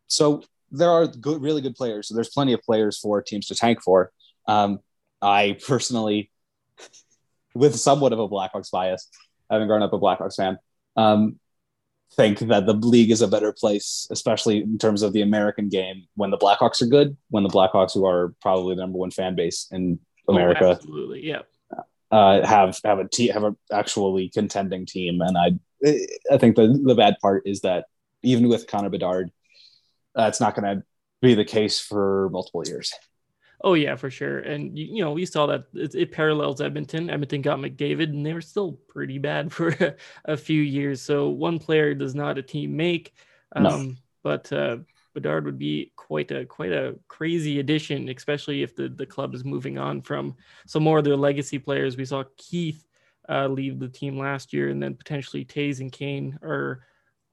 so 0.08 0.44
there 0.72 0.90
are 0.90 1.08
good, 1.08 1.42
really 1.42 1.62
good 1.62 1.76
players. 1.76 2.08
So 2.08 2.16
there's 2.16 2.30
plenty 2.30 2.54
of 2.54 2.62
players 2.62 2.98
for 2.98 3.22
teams 3.22 3.48
to 3.48 3.56
tank 3.56 3.80
for. 3.84 4.12
Um, 4.48 4.80
I 5.22 5.58
personally, 5.66 6.32
with 7.54 7.76
somewhat 7.76 8.14
of 8.14 8.20
a 8.20 8.28
Blackhawks 8.28 8.72
bias, 8.72 9.10
having 9.50 9.68
grown 9.68 9.84
up 9.84 9.94
a 9.94 10.00
Blackhawks 10.00 10.36
fan, 10.36 10.58
um, 10.96 11.40
think 12.16 12.40
that 12.40 12.66
the 12.66 12.74
league 12.74 13.12
is 13.12 13.22
a 13.22 13.28
better 13.28 13.52
place, 13.52 14.08
especially 14.12 14.62
in 14.62 14.78
terms 14.78 15.02
of 15.02 15.14
the 15.14 15.22
American 15.22 15.70
game, 15.70 16.06
when 16.16 16.32
the 16.32 16.38
Blackhawks 16.38 16.82
are 16.82 16.88
good, 16.88 17.18
when 17.30 17.44
the 17.44 17.50
Blackhawks, 17.50 17.94
who 17.94 18.06
are 18.06 18.34
probably 18.42 18.76
the 18.76 18.82
number 18.82 18.98
one 18.98 19.12
fan 19.12 19.36
base 19.36 19.68
in 19.72 20.00
oh, 20.28 20.34
America, 20.34 20.66
oh, 20.66 20.72
absolutely, 20.72 21.26
yeah, 21.26 21.42
uh, 22.12 22.46
have 22.46 22.80
have 22.84 23.00
a 23.00 23.08
te- 23.08 23.28
have 23.28 23.44
an 23.44 23.58
actually 23.72 24.30
contending 24.30 24.86
team. 24.86 25.22
And 25.22 25.38
I 25.38 25.52
I 25.86 26.38
think 26.38 26.56
the 26.56 26.80
the 26.84 26.96
bad 26.96 27.16
part 27.22 27.44
is 27.46 27.62
that 27.62 27.86
even 28.24 28.48
with 28.50 28.68
Connor 28.68 28.90
Bedard, 28.90 29.32
that's 30.16 30.40
not 30.40 30.56
going 30.56 30.78
to 30.78 30.84
be 31.22 31.36
the 31.36 31.46
case 31.46 31.80
for 31.80 32.30
multiple 32.32 32.64
years. 32.66 32.94
Oh 33.64 33.74
yeah, 33.74 33.96
for 33.96 34.10
sure. 34.10 34.40
And 34.40 34.78
you, 34.78 34.86
you 34.86 35.04
know, 35.04 35.14
we 35.14 35.26
saw 35.26 35.48
that 35.48 35.66
it, 35.74 35.96
it, 35.96 36.12
parallels 36.12 36.62
Edmonton. 36.62 37.10
Edmonton 37.10 37.42
got 37.42 37.58
McDavid, 37.58 38.10
and 38.10 38.26
they 38.26 38.34
were 38.34 38.42
still 38.42 38.74
pretty 38.88 39.18
bad 39.18 39.52
for 39.54 39.70
a, 39.70 39.96
a 40.26 40.38
few 40.38 40.62
years. 40.62 41.02
So 41.02 41.30
one 41.30 41.60
player 41.60 41.94
does 41.94 42.14
not 42.14 42.38
a 42.38 42.44
team 42.44 42.76
make. 42.76 43.14
Um, 43.56 43.64
no. 43.64 43.94
But 44.24 44.52
uh, 44.52 44.78
Bedard 45.14 45.46
would 45.46 45.58
be 45.58 45.92
quite 45.96 46.30
a 46.32 46.46
quite 46.46 46.72
a 46.72 46.96
crazy 47.08 47.60
addition, 47.60 48.10
especially 48.10 48.62
if 48.62 48.76
the 48.76 48.90
the 48.90 49.06
club 49.06 49.34
is 49.34 49.44
moving 49.44 49.78
on 49.80 50.02
from 50.02 50.36
some 50.68 50.84
more 50.84 51.00
of 51.00 51.06
their 51.06 51.16
legacy 51.16 51.58
players. 51.58 51.98
We 51.98 52.06
saw 52.06 52.24
Keith 52.38 52.86
uh, 53.30 53.48
leave 53.48 53.80
the 53.80 53.90
team 53.90 54.18
last 54.18 54.54
year, 54.54 54.70
and 54.70 54.82
then 54.82 54.96
potentially 54.96 55.46
Toews 55.46 55.80
and 55.80 55.92
Kane 55.92 56.38
are 56.42 56.84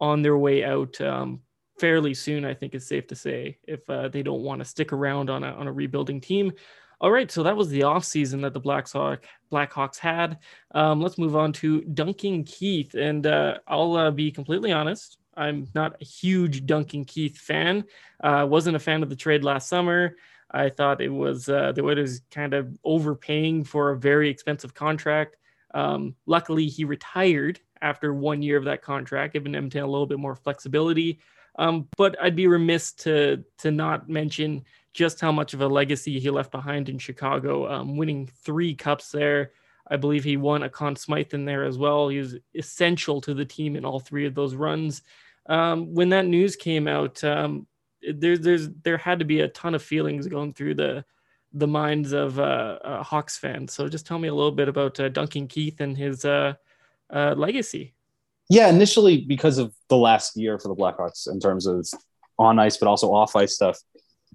on 0.01 0.23
their 0.23 0.37
way 0.37 0.65
out. 0.65 1.01
Um, 1.01 1.41
fairly 1.79 2.15
soon, 2.15 2.45
I 2.45 2.55
think 2.55 2.75
it's 2.75 2.87
safe 2.87 3.07
to 3.09 3.15
say, 3.15 3.59
if 3.67 3.89
uh, 3.91 4.09
they 4.09 4.23
don't 4.23 4.43
want 4.43 4.61
to 4.61 4.65
stick 4.65 4.93
around 4.93 5.31
on 5.31 5.45
a, 5.45 5.53
on 5.53 5.67
a 5.67 5.73
rebuilding 5.73 6.21
team. 6.21 6.53
All 7.01 7.11
right, 7.11 7.31
so 7.31 7.43
that 7.43 7.57
was 7.57 7.69
the 7.69 7.81
offseason 7.81 8.41
that 8.43 8.55
the 8.55 8.61
Blackhawk, 8.61 9.25
Blackhawks 9.53 9.99
had. 9.99 10.39
Um, 10.75 11.01
let's 11.01 11.19
move 11.19 11.37
on 11.37 11.53
to 11.55 11.83
Duncan 11.83 12.45
Keith. 12.45 12.95
And 12.95 13.27
uh, 13.27 13.59
I'll 13.67 13.97
uh, 13.97 14.11
be 14.11 14.31
completely 14.31 14.73
honest, 14.73 15.19
I'm 15.37 15.67
not 15.75 16.01
a 16.01 16.05
huge 16.05 16.65
Duncan 16.65 17.05
Keith 17.05 17.37
fan. 17.37 17.85
Uh, 18.23 18.47
wasn't 18.49 18.77
a 18.77 18.81
fan 18.81 19.03
of 19.03 19.11
the 19.11 19.17
trade 19.17 19.45
last 19.45 19.69
summer. 19.69 20.17
I 20.51 20.69
thought 20.69 21.01
it 21.01 21.09
was 21.09 21.49
uh, 21.49 21.73
the 21.73 21.83
Oilers 21.83 22.21
kind 22.31 22.55
of 22.55 22.79
overpaying 22.85 23.65
for 23.65 23.91
a 23.91 23.99
very 23.99 24.31
expensive 24.31 24.73
contract. 24.73 25.37
Um, 25.75 26.14
luckily, 26.26 26.66
he 26.66 26.85
retired 26.85 27.61
after 27.83 28.14
one 28.14 28.40
year 28.40 28.57
of 28.57 28.64
that 28.64 28.81
contract, 28.81 29.35
giving 29.35 29.54
Edmonton 29.54 29.83
a 29.83 29.87
little 29.87 30.07
bit 30.07 30.19
more 30.19 30.35
flexibility. 30.35 31.21
Um, 31.59 31.88
but 31.97 32.16
I'd 32.21 32.37
be 32.37 32.47
remiss 32.47 32.93
to 32.93 33.45
to 33.59 33.71
not 33.71 34.09
mention 34.09 34.64
just 34.93 35.21
how 35.21 35.33
much 35.33 35.54
of 35.54 35.61
a 35.61 35.69
legacy 35.69 36.19
he 36.19 36.31
left 36.31 36.52
behind 36.52 36.88
in 36.88 36.99
Chicago, 36.99 37.71
um, 37.71 37.97
winning 37.97 38.26
three 38.45 38.75
cups 38.75 39.11
there. 39.11 39.52
I 39.88 39.97
believe 39.97 40.25
he 40.25 40.37
won 40.37 40.62
a 40.62 40.69
Conn 40.69 40.97
Smythe 40.97 41.35
in 41.35 41.45
there 41.45 41.64
as 41.64 41.76
well. 41.76 42.09
He 42.09 42.19
was 42.19 42.37
essential 42.54 43.21
to 43.21 43.35
the 43.35 43.45
team 43.45 43.76
in 43.76 43.85
all 43.85 44.00
three 44.00 44.25
of 44.25 44.35
those 44.35 44.54
runs. 44.54 45.02
Um, 45.47 45.93
when 45.93 46.09
that 46.09 46.26
news 46.26 46.57
came 46.57 46.88
out, 46.88 47.23
um, 47.23 47.66
there, 48.12 48.38
there's 48.38 48.71
there 48.83 48.97
had 48.97 49.19
to 49.19 49.25
be 49.25 49.40
a 49.40 49.49
ton 49.49 49.75
of 49.75 49.83
feelings 49.83 50.26
going 50.26 50.54
through 50.54 50.75
the 50.75 51.04
the 51.54 51.68
minds 51.68 52.12
of 52.12 52.38
uh, 52.38 52.78
uh, 52.84 53.02
Hawks 53.02 53.38
fans. 53.38 53.73
So 53.73 53.88
just 53.88 54.06
tell 54.06 54.18
me 54.18 54.28
a 54.28 54.34
little 54.34 54.52
bit 54.52 54.68
about 54.68 54.99
uh, 54.99 55.08
Duncan 55.08 55.46
Keith 55.46 55.80
and 55.80 55.96
his 55.96 56.25
uh, 56.25 56.54
uh, 57.12 57.34
legacy. 57.37 57.94
Yeah, 58.50 58.68
initially 58.68 59.23
because 59.23 59.56
of 59.58 59.73
the 59.88 59.96
last 59.96 60.37
year 60.37 60.58
for 60.58 60.68
the 60.68 60.75
Blackhawks 60.75 61.30
in 61.30 61.40
terms 61.40 61.66
of 61.66 61.87
on 62.38 62.58
ice, 62.58 62.76
but 62.76 62.88
also 62.88 63.12
off 63.14 63.37
ice 63.37 63.54
stuff. 63.54 63.78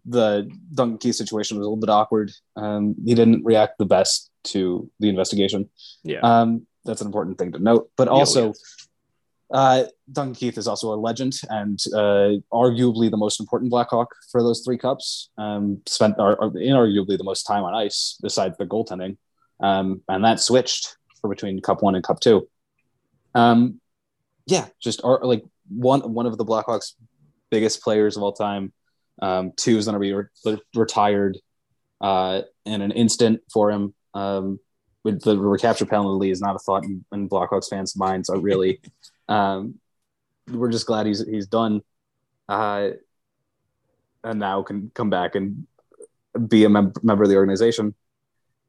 The 0.06 0.50
Duncan 0.74 0.98
Keith 0.98 1.16
situation 1.16 1.58
was 1.58 1.66
a 1.66 1.70
little 1.70 1.80
bit 1.80 1.90
awkward. 1.90 2.32
Um, 2.56 2.96
he 3.06 3.14
didn't 3.14 3.44
react 3.44 3.78
the 3.78 3.86
best 3.86 4.32
to 4.46 4.90
the 5.00 5.10
investigation. 5.10 5.70
Yeah, 6.04 6.22
um, 6.22 6.66
that's 6.86 7.02
an 7.02 7.08
important 7.08 7.38
thing 7.38 7.52
to 7.52 7.60
note. 7.60 7.92
But 7.98 8.08
also, 8.08 8.54
Uh, 9.52 9.86
Duncan 10.12 10.36
Keith 10.36 10.58
is 10.58 10.68
also 10.68 10.94
a 10.94 10.96
legend 10.96 11.34
and 11.50 11.80
uh, 11.96 12.38
arguably 12.54 13.10
the 13.10 13.18
most 13.18 13.40
important 13.40 13.72
Blackhawk 13.72 14.14
for 14.32 14.44
those 14.44 14.62
three 14.64 14.78
cups. 14.78 15.30
Um, 15.38 15.82
spent 15.88 16.18
inarguably 16.18 17.18
the 17.18 17.24
most 17.24 17.44
time 17.44 17.64
on 17.64 17.74
ice 17.74 18.18
besides 18.22 18.58
the 18.58 18.66
goaltending, 18.66 19.18
um, 19.60 20.02
and 20.08 20.24
that 20.24 20.40
switched 20.40 20.98
for 21.20 21.30
between 21.30 21.62
Cup 21.62 21.82
One 21.82 21.96
and 21.96 22.04
Cup 22.04 22.20
Two. 22.20 22.48
Um, 23.34 23.82
yeah, 24.46 24.68
just 24.82 25.04
are, 25.04 25.20
like 25.24 25.44
one 25.68 26.14
one 26.14 26.26
of 26.26 26.38
the 26.38 26.46
Blackhawks' 26.46 26.94
biggest 27.50 27.82
players 27.82 28.18
of 28.18 28.24
all 28.24 28.34
time. 28.34 28.72
Um, 29.22 29.52
two 29.58 29.78
is 29.78 29.86
going 29.86 29.96
to 29.96 30.00
be 30.00 30.14
re- 30.14 30.62
retired 30.76 31.38
uh, 32.02 32.42
in 32.66 32.82
an 32.82 32.92
instant 32.92 33.42
for 33.52 33.72
him. 33.72 33.94
Um, 34.14 34.60
the 35.04 35.38
recapture 35.38 35.86
penalty 35.86 36.30
is 36.30 36.42
not 36.42 36.56
a 36.56 36.60
thought 36.60 36.84
in, 36.84 37.04
in 37.12 37.30
Blackhawks 37.30 37.70
fans' 37.70 37.96
minds. 37.96 38.30
Are 38.30 38.40
really, 38.40 38.80
um, 39.30 39.76
we're 40.52 40.72
just 40.72 40.88
glad 40.88 41.06
he's 41.06 41.26
he's 41.26 41.48
done, 41.48 41.82
uh, 42.50 42.90
and 44.24 44.40
now 44.40 44.64
can 44.64 44.92
come 44.94 45.10
back 45.10 45.36
and 45.36 45.68
be 46.48 46.66
a 46.66 46.70
mem- 46.70 46.94
member 47.04 47.24
of 47.24 47.30
the 47.30 47.36
organization. 47.36 47.96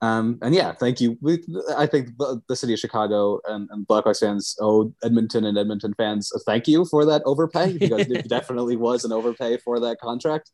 Um, 0.02 0.38
and 0.40 0.54
yeah, 0.54 0.72
thank 0.72 1.00
you. 1.00 1.18
We, 1.20 1.44
I 1.76 1.86
think 1.86 2.16
the, 2.16 2.40
the, 2.48 2.56
city 2.56 2.72
of 2.72 2.78
Chicago 2.78 3.38
and, 3.46 3.68
and 3.70 3.86
Blackhawks 3.86 4.20
fans 4.20 4.56
owe 4.58 4.94
Edmonton 5.04 5.44
and 5.44 5.58
Edmonton 5.58 5.92
fans 5.92 6.32
a 6.34 6.38
thank 6.38 6.66
you 6.66 6.86
for 6.86 7.04
that 7.04 7.20
overpay 7.26 7.76
because 7.76 8.00
it 8.10 8.26
definitely 8.26 8.76
was 8.76 9.04
an 9.04 9.12
overpay 9.12 9.58
for 9.58 9.78
that 9.80 10.00
contract. 10.00 10.52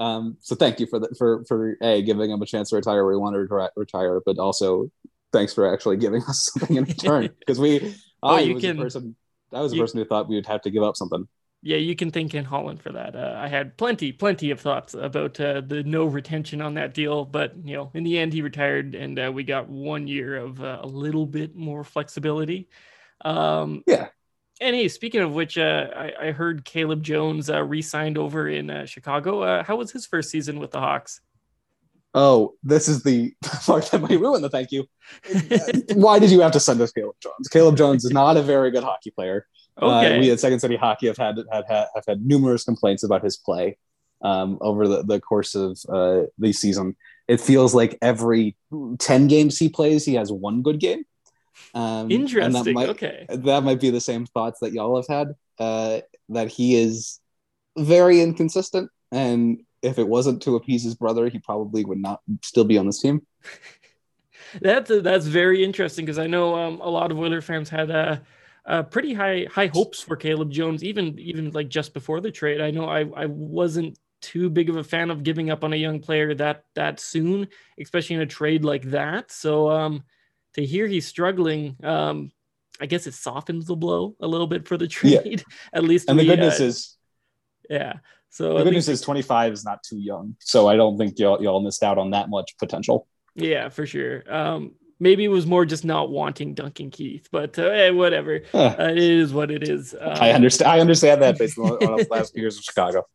Um, 0.00 0.36
so 0.40 0.56
thank 0.56 0.80
you 0.80 0.86
for 0.86 0.98
the, 0.98 1.14
for 1.16 1.44
for 1.46 1.76
a 1.80 2.02
giving 2.02 2.30
him 2.30 2.42
a 2.42 2.46
chance 2.46 2.70
to 2.70 2.76
retire 2.76 3.04
where 3.04 3.14
he 3.14 3.18
wanted 3.18 3.46
to 3.48 3.54
re- 3.54 3.68
retire, 3.76 4.20
but 4.24 4.38
also 4.38 4.90
thanks 5.32 5.54
for 5.54 5.72
actually 5.72 5.96
giving 5.96 6.22
us 6.24 6.50
something 6.52 6.76
in 6.76 6.84
return 6.84 7.30
because 7.38 7.60
we 7.60 7.94
oh, 8.24 8.34
I 8.34 8.52
was 8.52 8.62
can, 8.62 8.78
person 8.78 9.14
I 9.52 9.60
was 9.60 9.72
the 9.72 9.76
you, 9.76 9.82
person 9.82 9.98
who 9.98 10.04
thought 10.04 10.28
we 10.28 10.34
would 10.34 10.46
have 10.46 10.62
to 10.62 10.70
give 10.70 10.82
up 10.82 10.96
something. 10.96 11.26
Yeah, 11.60 11.78
you 11.78 11.96
can 11.96 12.12
thank 12.12 12.32
Ken 12.32 12.44
Holland 12.44 12.80
for 12.80 12.92
that. 12.92 13.16
Uh, 13.16 13.34
I 13.36 13.48
had 13.48 13.76
plenty, 13.76 14.12
plenty 14.12 14.52
of 14.52 14.60
thoughts 14.60 14.94
about 14.94 15.40
uh, 15.40 15.60
the 15.60 15.82
no 15.82 16.04
retention 16.04 16.62
on 16.62 16.74
that 16.74 16.94
deal, 16.94 17.24
but 17.24 17.54
you 17.64 17.76
know, 17.76 17.90
in 17.94 18.04
the 18.04 18.16
end, 18.16 18.32
he 18.32 18.42
retired, 18.42 18.94
and 18.94 19.18
uh, 19.18 19.32
we 19.34 19.42
got 19.42 19.68
one 19.68 20.06
year 20.06 20.36
of 20.36 20.62
uh, 20.62 20.78
a 20.82 20.86
little 20.86 21.26
bit 21.26 21.56
more 21.56 21.82
flexibility. 21.82 22.68
Um, 23.24 23.82
yeah. 23.86 24.08
And 24.60 24.74
hey, 24.74 24.88
speaking 24.88 25.20
of 25.20 25.34
which, 25.34 25.58
uh, 25.58 25.88
I, 25.94 26.12
I, 26.20 26.30
heard 26.32 26.64
Caleb 26.64 27.02
Jones 27.02 27.48
uh, 27.48 27.62
re-signed 27.62 28.18
over 28.18 28.48
in 28.48 28.86
Chicago. 28.86 29.62
how 29.62 29.76
was 29.76 29.92
his 29.92 30.04
first 30.06 30.30
season 30.30 30.58
with 30.58 30.72
the 30.72 30.80
Hawks? 30.80 31.20
Oh, 32.14 32.54
this 32.62 32.88
is 32.88 33.02
the 33.02 33.34
part 33.42 33.90
that 33.90 34.00
might 34.00 34.20
ruin 34.20 34.42
the 34.42 34.50
thank 34.50 34.72
you. 34.72 34.84
Why 35.94 36.18
did 36.18 36.30
you 36.30 36.40
have 36.40 36.52
to 36.52 36.60
send 36.60 36.80
us 36.80 36.92
Caleb 36.92 37.16
Jones? 37.22 37.48
Caleb 37.48 37.76
Jones 37.76 38.04
is 38.04 38.10
not 38.10 38.36
a 38.36 38.42
very 38.42 38.70
good 38.70 38.84
hockey 38.84 39.10
player. 39.10 39.46
Uh, 39.80 39.98
okay. 39.98 40.16
Uh, 40.16 40.20
we 40.20 40.30
at 40.30 40.40
Second 40.40 40.60
City 40.60 40.76
Hockey 40.76 41.06
have 41.06 41.16
had, 41.16 41.38
had, 41.52 41.64
have 41.68 42.04
had 42.06 42.24
numerous 42.24 42.64
complaints 42.64 43.02
about 43.02 43.22
his 43.22 43.36
play 43.36 43.76
um, 44.22 44.58
over 44.60 44.88
the, 44.88 45.02
the 45.04 45.20
course 45.20 45.54
of 45.54 45.78
uh, 45.88 46.22
the 46.38 46.52
season. 46.52 46.96
It 47.28 47.40
feels 47.40 47.74
like 47.74 47.98
every 48.02 48.56
10 48.98 49.28
games 49.28 49.58
he 49.58 49.68
plays, 49.68 50.04
he 50.04 50.14
has 50.14 50.32
one 50.32 50.62
good 50.62 50.80
game. 50.80 51.04
Um, 51.74 52.10
Interesting. 52.10 52.64
That 52.64 52.72
might, 52.72 52.88
okay. 52.90 53.26
That 53.28 53.62
might 53.62 53.80
be 53.80 53.90
the 53.90 54.00
same 54.00 54.26
thoughts 54.26 54.60
that 54.60 54.72
y'all 54.72 54.96
have 54.96 55.06
had, 55.06 55.34
uh, 55.58 56.00
that 56.30 56.48
he 56.48 56.74
is 56.74 57.20
very 57.76 58.20
inconsistent 58.20 58.90
and 59.12 59.60
if 59.82 59.98
it 59.98 60.08
wasn't 60.08 60.42
to 60.42 60.56
appease 60.56 60.82
his 60.82 60.94
brother, 60.94 61.28
he 61.28 61.38
probably 61.38 61.84
would 61.84 61.98
not 61.98 62.20
still 62.42 62.64
be 62.64 62.78
on 62.78 62.86
this 62.86 63.00
team. 63.00 63.26
that's 64.60 64.90
that's 65.02 65.26
very 65.26 65.64
interesting 65.64 66.04
because 66.04 66.18
I 66.18 66.26
know 66.26 66.54
um, 66.56 66.80
a 66.80 66.88
lot 66.88 67.10
of 67.10 67.18
Oiler 67.18 67.40
fans 67.40 67.68
had 67.68 67.90
uh, 67.90 68.16
uh, 68.66 68.82
pretty 68.82 69.14
high 69.14 69.46
high 69.50 69.66
hopes 69.66 70.00
for 70.00 70.16
Caleb 70.16 70.50
Jones, 70.50 70.82
even 70.82 71.18
even 71.18 71.50
like 71.50 71.68
just 71.68 71.94
before 71.94 72.20
the 72.20 72.30
trade. 72.30 72.60
I 72.60 72.70
know 72.70 72.86
I 72.86 73.00
I 73.16 73.26
wasn't 73.26 73.98
too 74.20 74.50
big 74.50 74.68
of 74.68 74.76
a 74.76 74.84
fan 74.84 75.10
of 75.10 75.22
giving 75.22 75.50
up 75.50 75.62
on 75.64 75.72
a 75.72 75.76
young 75.76 76.00
player 76.00 76.34
that 76.34 76.64
that 76.74 77.00
soon, 77.00 77.48
especially 77.80 78.16
in 78.16 78.22
a 78.22 78.26
trade 78.26 78.64
like 78.64 78.82
that. 78.90 79.30
So 79.30 79.70
um, 79.70 80.04
to 80.54 80.64
hear 80.64 80.86
he's 80.86 81.06
struggling, 81.06 81.76
um, 81.82 82.32
I 82.80 82.86
guess 82.86 83.06
it 83.06 83.14
softens 83.14 83.66
the 83.66 83.76
blow 83.76 84.16
a 84.20 84.26
little 84.26 84.46
bit 84.46 84.66
for 84.66 84.76
the 84.76 84.88
trade. 84.88 85.44
Yeah. 85.46 85.54
At 85.72 85.84
least, 85.84 86.08
and 86.08 86.18
we, 86.18 86.24
the 86.24 86.32
goodness 86.32 86.60
uh, 86.60 86.64
is, 86.64 86.96
yeah, 87.70 87.94
so 88.30 88.58
the 88.58 88.64
good 88.64 88.74
news 88.74 88.88
is 88.88 89.00
25 89.00 89.52
is 89.52 89.64
not 89.64 89.82
too 89.82 89.98
young. 89.98 90.36
So 90.40 90.68
I 90.68 90.76
don't 90.76 90.98
think 90.98 91.18
y'all, 91.18 91.42
y'all 91.42 91.60
missed 91.60 91.82
out 91.82 91.98
on 91.98 92.10
that 92.10 92.28
much 92.28 92.56
potential. 92.58 93.06
Yeah, 93.34 93.68
for 93.68 93.86
sure. 93.86 94.24
Um, 94.32 94.72
maybe 95.00 95.24
it 95.24 95.28
was 95.28 95.46
more 95.46 95.64
just 95.64 95.84
not 95.84 96.10
wanting 96.10 96.54
Duncan 96.54 96.90
Keith, 96.90 97.28
but 97.30 97.58
uh, 97.58 97.70
hey, 97.70 97.90
whatever. 97.90 98.42
Huh. 98.52 98.76
Uh, 98.78 98.90
it 98.90 98.98
is 98.98 99.32
what 99.32 99.50
it 99.50 99.68
is. 99.68 99.94
Um, 99.98 100.18
I 100.20 100.32
understand. 100.32 100.70
I 100.70 100.80
understand 100.80 101.22
that 101.22 101.38
based 101.38 101.58
on, 101.58 101.70
on 101.84 101.96
the 101.96 102.06
last 102.10 102.32
few 102.32 102.42
years 102.42 102.58
of 102.58 102.64
Chicago. 102.64 103.06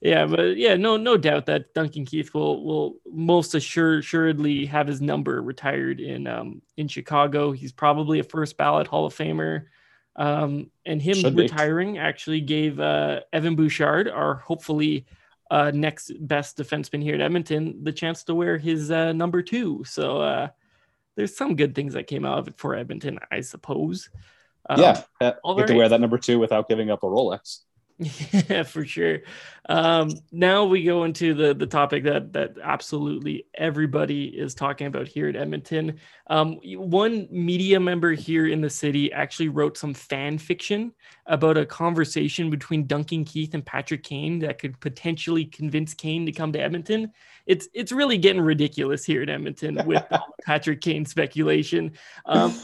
Yeah, 0.00 0.26
but 0.26 0.56
yeah, 0.56 0.76
no, 0.76 0.96
no 0.96 1.16
doubt 1.16 1.46
that 1.46 1.72
Duncan 1.72 2.04
Keith 2.04 2.34
will 2.34 2.62
will 2.64 2.96
most 3.10 3.54
assure, 3.54 3.98
assuredly 3.98 4.66
have 4.66 4.86
his 4.86 5.00
number 5.00 5.42
retired 5.42 6.00
in 6.00 6.26
um 6.26 6.62
in 6.76 6.88
Chicago. 6.88 7.52
He's 7.52 7.72
probably 7.72 8.18
a 8.18 8.24
first 8.24 8.56
ballot 8.56 8.86
Hall 8.86 9.06
of 9.06 9.14
Famer. 9.14 9.66
Um, 10.16 10.70
and 10.86 11.02
him 11.02 11.16
Should 11.16 11.36
retiring 11.36 11.94
be. 11.94 11.98
actually 11.98 12.40
gave 12.40 12.78
uh, 12.78 13.20
Evan 13.32 13.56
Bouchard, 13.56 14.08
our 14.08 14.36
hopefully 14.36 15.06
uh, 15.50 15.70
next 15.74 16.12
best 16.20 16.56
defenseman 16.56 17.02
here 17.02 17.14
at 17.14 17.20
Edmonton, 17.20 17.82
the 17.82 17.92
chance 17.92 18.22
to 18.24 18.34
wear 18.34 18.56
his 18.58 18.90
uh, 18.90 19.12
number 19.12 19.42
two. 19.42 19.82
So 19.84 20.20
uh, 20.20 20.48
there's 21.16 21.36
some 21.36 21.56
good 21.56 21.74
things 21.74 21.94
that 21.94 22.06
came 22.06 22.24
out 22.24 22.38
of 22.38 22.48
it 22.48 22.54
for 22.56 22.74
Edmonton, 22.74 23.18
I 23.30 23.40
suppose. 23.40 24.08
Um, 24.68 24.80
yeah, 24.80 25.02
get 25.20 25.62
right. 25.62 25.66
to 25.66 25.74
wear 25.74 25.88
that 25.88 26.00
number 26.00 26.18
two 26.18 26.38
without 26.38 26.68
giving 26.68 26.90
up 26.90 27.02
a 27.02 27.06
Rolex. 27.06 27.60
Yeah, 28.48 28.64
for 28.64 28.84
sure. 28.84 29.20
Um, 29.68 30.10
now 30.32 30.64
we 30.64 30.82
go 30.82 31.04
into 31.04 31.32
the 31.32 31.54
the 31.54 31.66
topic 31.66 32.04
that 32.04 32.32
that 32.32 32.56
absolutely 32.62 33.46
everybody 33.54 34.26
is 34.26 34.54
talking 34.54 34.88
about 34.88 35.06
here 35.06 35.28
at 35.28 35.36
Edmonton. 35.36 35.98
Um, 36.26 36.58
one 36.64 37.28
media 37.30 37.78
member 37.78 38.12
here 38.12 38.48
in 38.48 38.60
the 38.60 38.68
city 38.68 39.12
actually 39.12 39.48
wrote 39.48 39.78
some 39.78 39.94
fan 39.94 40.38
fiction 40.38 40.92
about 41.26 41.56
a 41.56 41.64
conversation 41.64 42.50
between 42.50 42.86
Duncan 42.86 43.24
Keith 43.24 43.54
and 43.54 43.64
Patrick 43.64 44.02
Kane 44.02 44.40
that 44.40 44.58
could 44.58 44.78
potentially 44.80 45.44
convince 45.44 45.94
Kane 45.94 46.26
to 46.26 46.32
come 46.32 46.52
to 46.52 46.60
Edmonton. 46.60 47.12
It's 47.46 47.68
it's 47.72 47.92
really 47.92 48.18
getting 48.18 48.42
ridiculous 48.42 49.04
here 49.04 49.22
at 49.22 49.30
Edmonton 49.30 49.80
with 49.86 50.04
Patrick 50.44 50.80
Kane 50.80 51.06
speculation. 51.06 51.92
Um, 52.26 52.58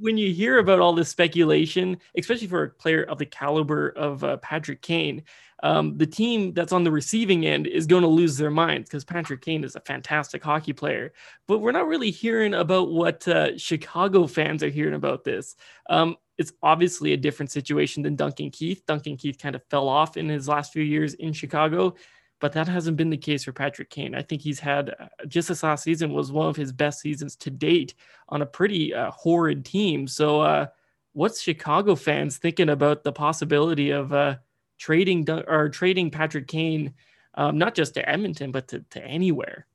when 0.00 0.16
you 0.16 0.32
hear 0.32 0.58
about 0.58 0.80
all 0.80 0.92
this 0.92 1.08
speculation, 1.08 1.98
especially 2.16 2.46
for 2.46 2.64
a 2.64 2.70
player 2.70 3.02
of 3.04 3.18
the 3.18 3.26
caliber 3.26 3.90
of 3.90 4.24
uh, 4.24 4.38
Patrick 4.38 4.80
Kane, 4.80 5.22
um, 5.62 5.98
the 5.98 6.06
team 6.06 6.54
that's 6.54 6.72
on 6.72 6.84
the 6.84 6.90
receiving 6.90 7.44
end 7.44 7.66
is 7.66 7.86
going 7.86 8.02
to 8.02 8.08
lose 8.08 8.36
their 8.36 8.50
minds 8.50 8.88
because 8.88 9.04
Patrick 9.04 9.42
Kane 9.42 9.62
is 9.62 9.76
a 9.76 9.80
fantastic 9.80 10.42
hockey 10.42 10.72
player. 10.72 11.12
But 11.46 11.58
we're 11.58 11.72
not 11.72 11.86
really 11.86 12.10
hearing 12.10 12.54
about 12.54 12.90
what 12.90 13.28
uh, 13.28 13.58
Chicago 13.58 14.26
fans 14.26 14.62
are 14.62 14.70
hearing 14.70 14.94
about 14.94 15.22
this. 15.22 15.56
Um, 15.90 16.16
it's 16.38 16.52
obviously 16.62 17.12
a 17.12 17.18
different 17.18 17.50
situation 17.50 18.02
than 18.02 18.16
Duncan 18.16 18.50
Keith. 18.50 18.82
Duncan 18.86 19.18
Keith 19.18 19.38
kind 19.38 19.54
of 19.54 19.62
fell 19.68 19.88
off 19.88 20.16
in 20.16 20.28
his 20.28 20.48
last 20.48 20.72
few 20.72 20.82
years 20.82 21.12
in 21.14 21.34
Chicago 21.34 21.94
but 22.40 22.52
that 22.52 22.66
hasn't 22.66 22.96
been 22.96 23.10
the 23.10 23.16
case 23.16 23.44
for 23.44 23.52
Patrick 23.52 23.90
Kane. 23.90 24.14
I 24.14 24.22
think 24.22 24.42
he's 24.42 24.58
had 24.58 24.90
uh, 24.98 25.06
just 25.28 25.48
this 25.48 25.62
last 25.62 25.84
season 25.84 26.12
was 26.12 26.32
one 26.32 26.48
of 26.48 26.56
his 26.56 26.72
best 26.72 27.00
seasons 27.00 27.36
to 27.36 27.50
date 27.50 27.94
on 28.28 28.42
a 28.42 28.46
pretty 28.46 28.94
uh, 28.94 29.10
horrid 29.10 29.64
team. 29.64 30.08
So, 30.08 30.40
uh, 30.40 30.66
what's 31.12 31.42
Chicago 31.42 31.94
fans 31.94 32.38
thinking 32.38 32.70
about 32.70 33.04
the 33.04 33.12
possibility 33.12 33.90
of 33.90 34.12
uh, 34.12 34.36
trading 34.78 35.28
or 35.30 35.68
trading 35.68 36.10
Patrick 36.10 36.48
Kane, 36.48 36.94
um, 37.34 37.58
not 37.58 37.74
just 37.74 37.94
to 37.94 38.08
Edmonton 38.08 38.50
but 38.50 38.68
to, 38.68 38.84
to 38.90 39.04
anywhere? 39.04 39.66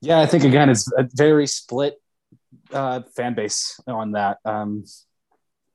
Yeah, 0.00 0.18
I 0.18 0.26
think 0.26 0.44
again 0.44 0.68
it's 0.68 0.90
a 0.92 1.08
very 1.14 1.46
split 1.46 2.00
uh, 2.72 3.02
fan 3.14 3.34
base 3.34 3.78
on 3.86 4.12
that. 4.12 4.38
Um, 4.44 4.84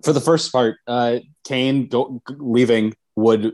for 0.04 0.14
the 0.14 0.22
first 0.22 0.52
part, 0.52 0.78
uh, 0.88 1.20
Kane 1.44 1.88
go, 1.88 2.22
leaving 2.30 2.94
would 3.16 3.54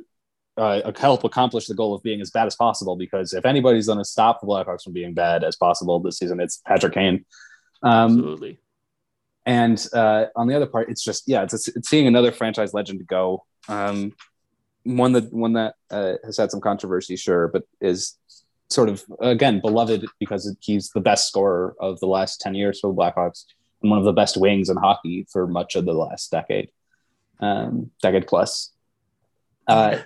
uh, 0.57 0.91
help 0.99 1.23
accomplish 1.23 1.67
the 1.67 1.75
goal 1.75 1.93
of 1.93 2.03
being 2.03 2.21
as 2.21 2.31
bad 2.31 2.47
as 2.47 2.55
possible. 2.55 2.95
Because 2.95 3.33
if 3.33 3.45
anybody's 3.45 3.87
going 3.87 3.99
to 3.99 4.05
stop 4.05 4.41
the 4.41 4.47
Blackhawks 4.47 4.83
from 4.83 4.93
being 4.93 5.13
bad 5.13 5.43
as 5.43 5.55
possible 5.55 5.99
this 5.99 6.17
season, 6.17 6.39
it's 6.39 6.61
Patrick 6.65 6.93
Kane. 6.93 7.25
Um, 7.83 8.17
Absolutely. 8.17 8.59
And 9.45 9.87
uh, 9.93 10.25
on 10.35 10.47
the 10.47 10.55
other 10.55 10.65
part, 10.65 10.89
it's 10.89 11.03
just 11.03 11.23
yeah, 11.27 11.43
it's, 11.43 11.67
it's 11.69 11.89
seeing 11.89 12.07
another 12.07 12.31
franchise 12.31 12.73
legend 12.73 13.07
go. 13.07 13.45
Um, 13.69 14.13
one 14.83 15.13
that 15.13 15.31
one 15.33 15.53
that 15.53 15.75
uh, 15.89 16.13
has 16.25 16.37
had 16.37 16.51
some 16.51 16.61
controversy, 16.61 17.15
sure, 17.15 17.47
but 17.47 17.63
is 17.79 18.17
sort 18.69 18.89
of 18.89 19.05
again 19.21 19.61
beloved 19.61 20.05
because 20.19 20.53
he's 20.59 20.89
the 20.89 20.99
best 20.99 21.29
scorer 21.29 21.75
of 21.79 21.99
the 22.01 22.07
last 22.07 22.41
ten 22.41 22.55
years 22.55 22.81
for 22.81 22.93
the 22.93 22.97
Blackhawks 22.97 23.45
and 23.81 23.89
one 23.89 23.99
of 23.99 24.05
the 24.05 24.13
best 24.13 24.37
wings 24.37 24.69
in 24.69 24.77
hockey 24.77 25.25
for 25.31 25.47
much 25.47 25.75
of 25.75 25.85
the 25.85 25.93
last 25.93 26.31
decade, 26.31 26.69
um, 27.39 27.91
decade 28.01 28.27
plus. 28.27 28.71
Uh, 29.67 29.99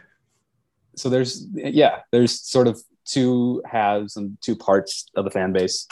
so 0.95 1.09
there's 1.09 1.47
yeah 1.53 1.99
there's 2.11 2.39
sort 2.39 2.67
of 2.67 2.81
two 3.05 3.61
halves 3.65 4.15
and 4.17 4.37
two 4.41 4.55
parts 4.55 5.07
of 5.15 5.25
the 5.25 5.31
fan 5.31 5.51
base 5.51 5.87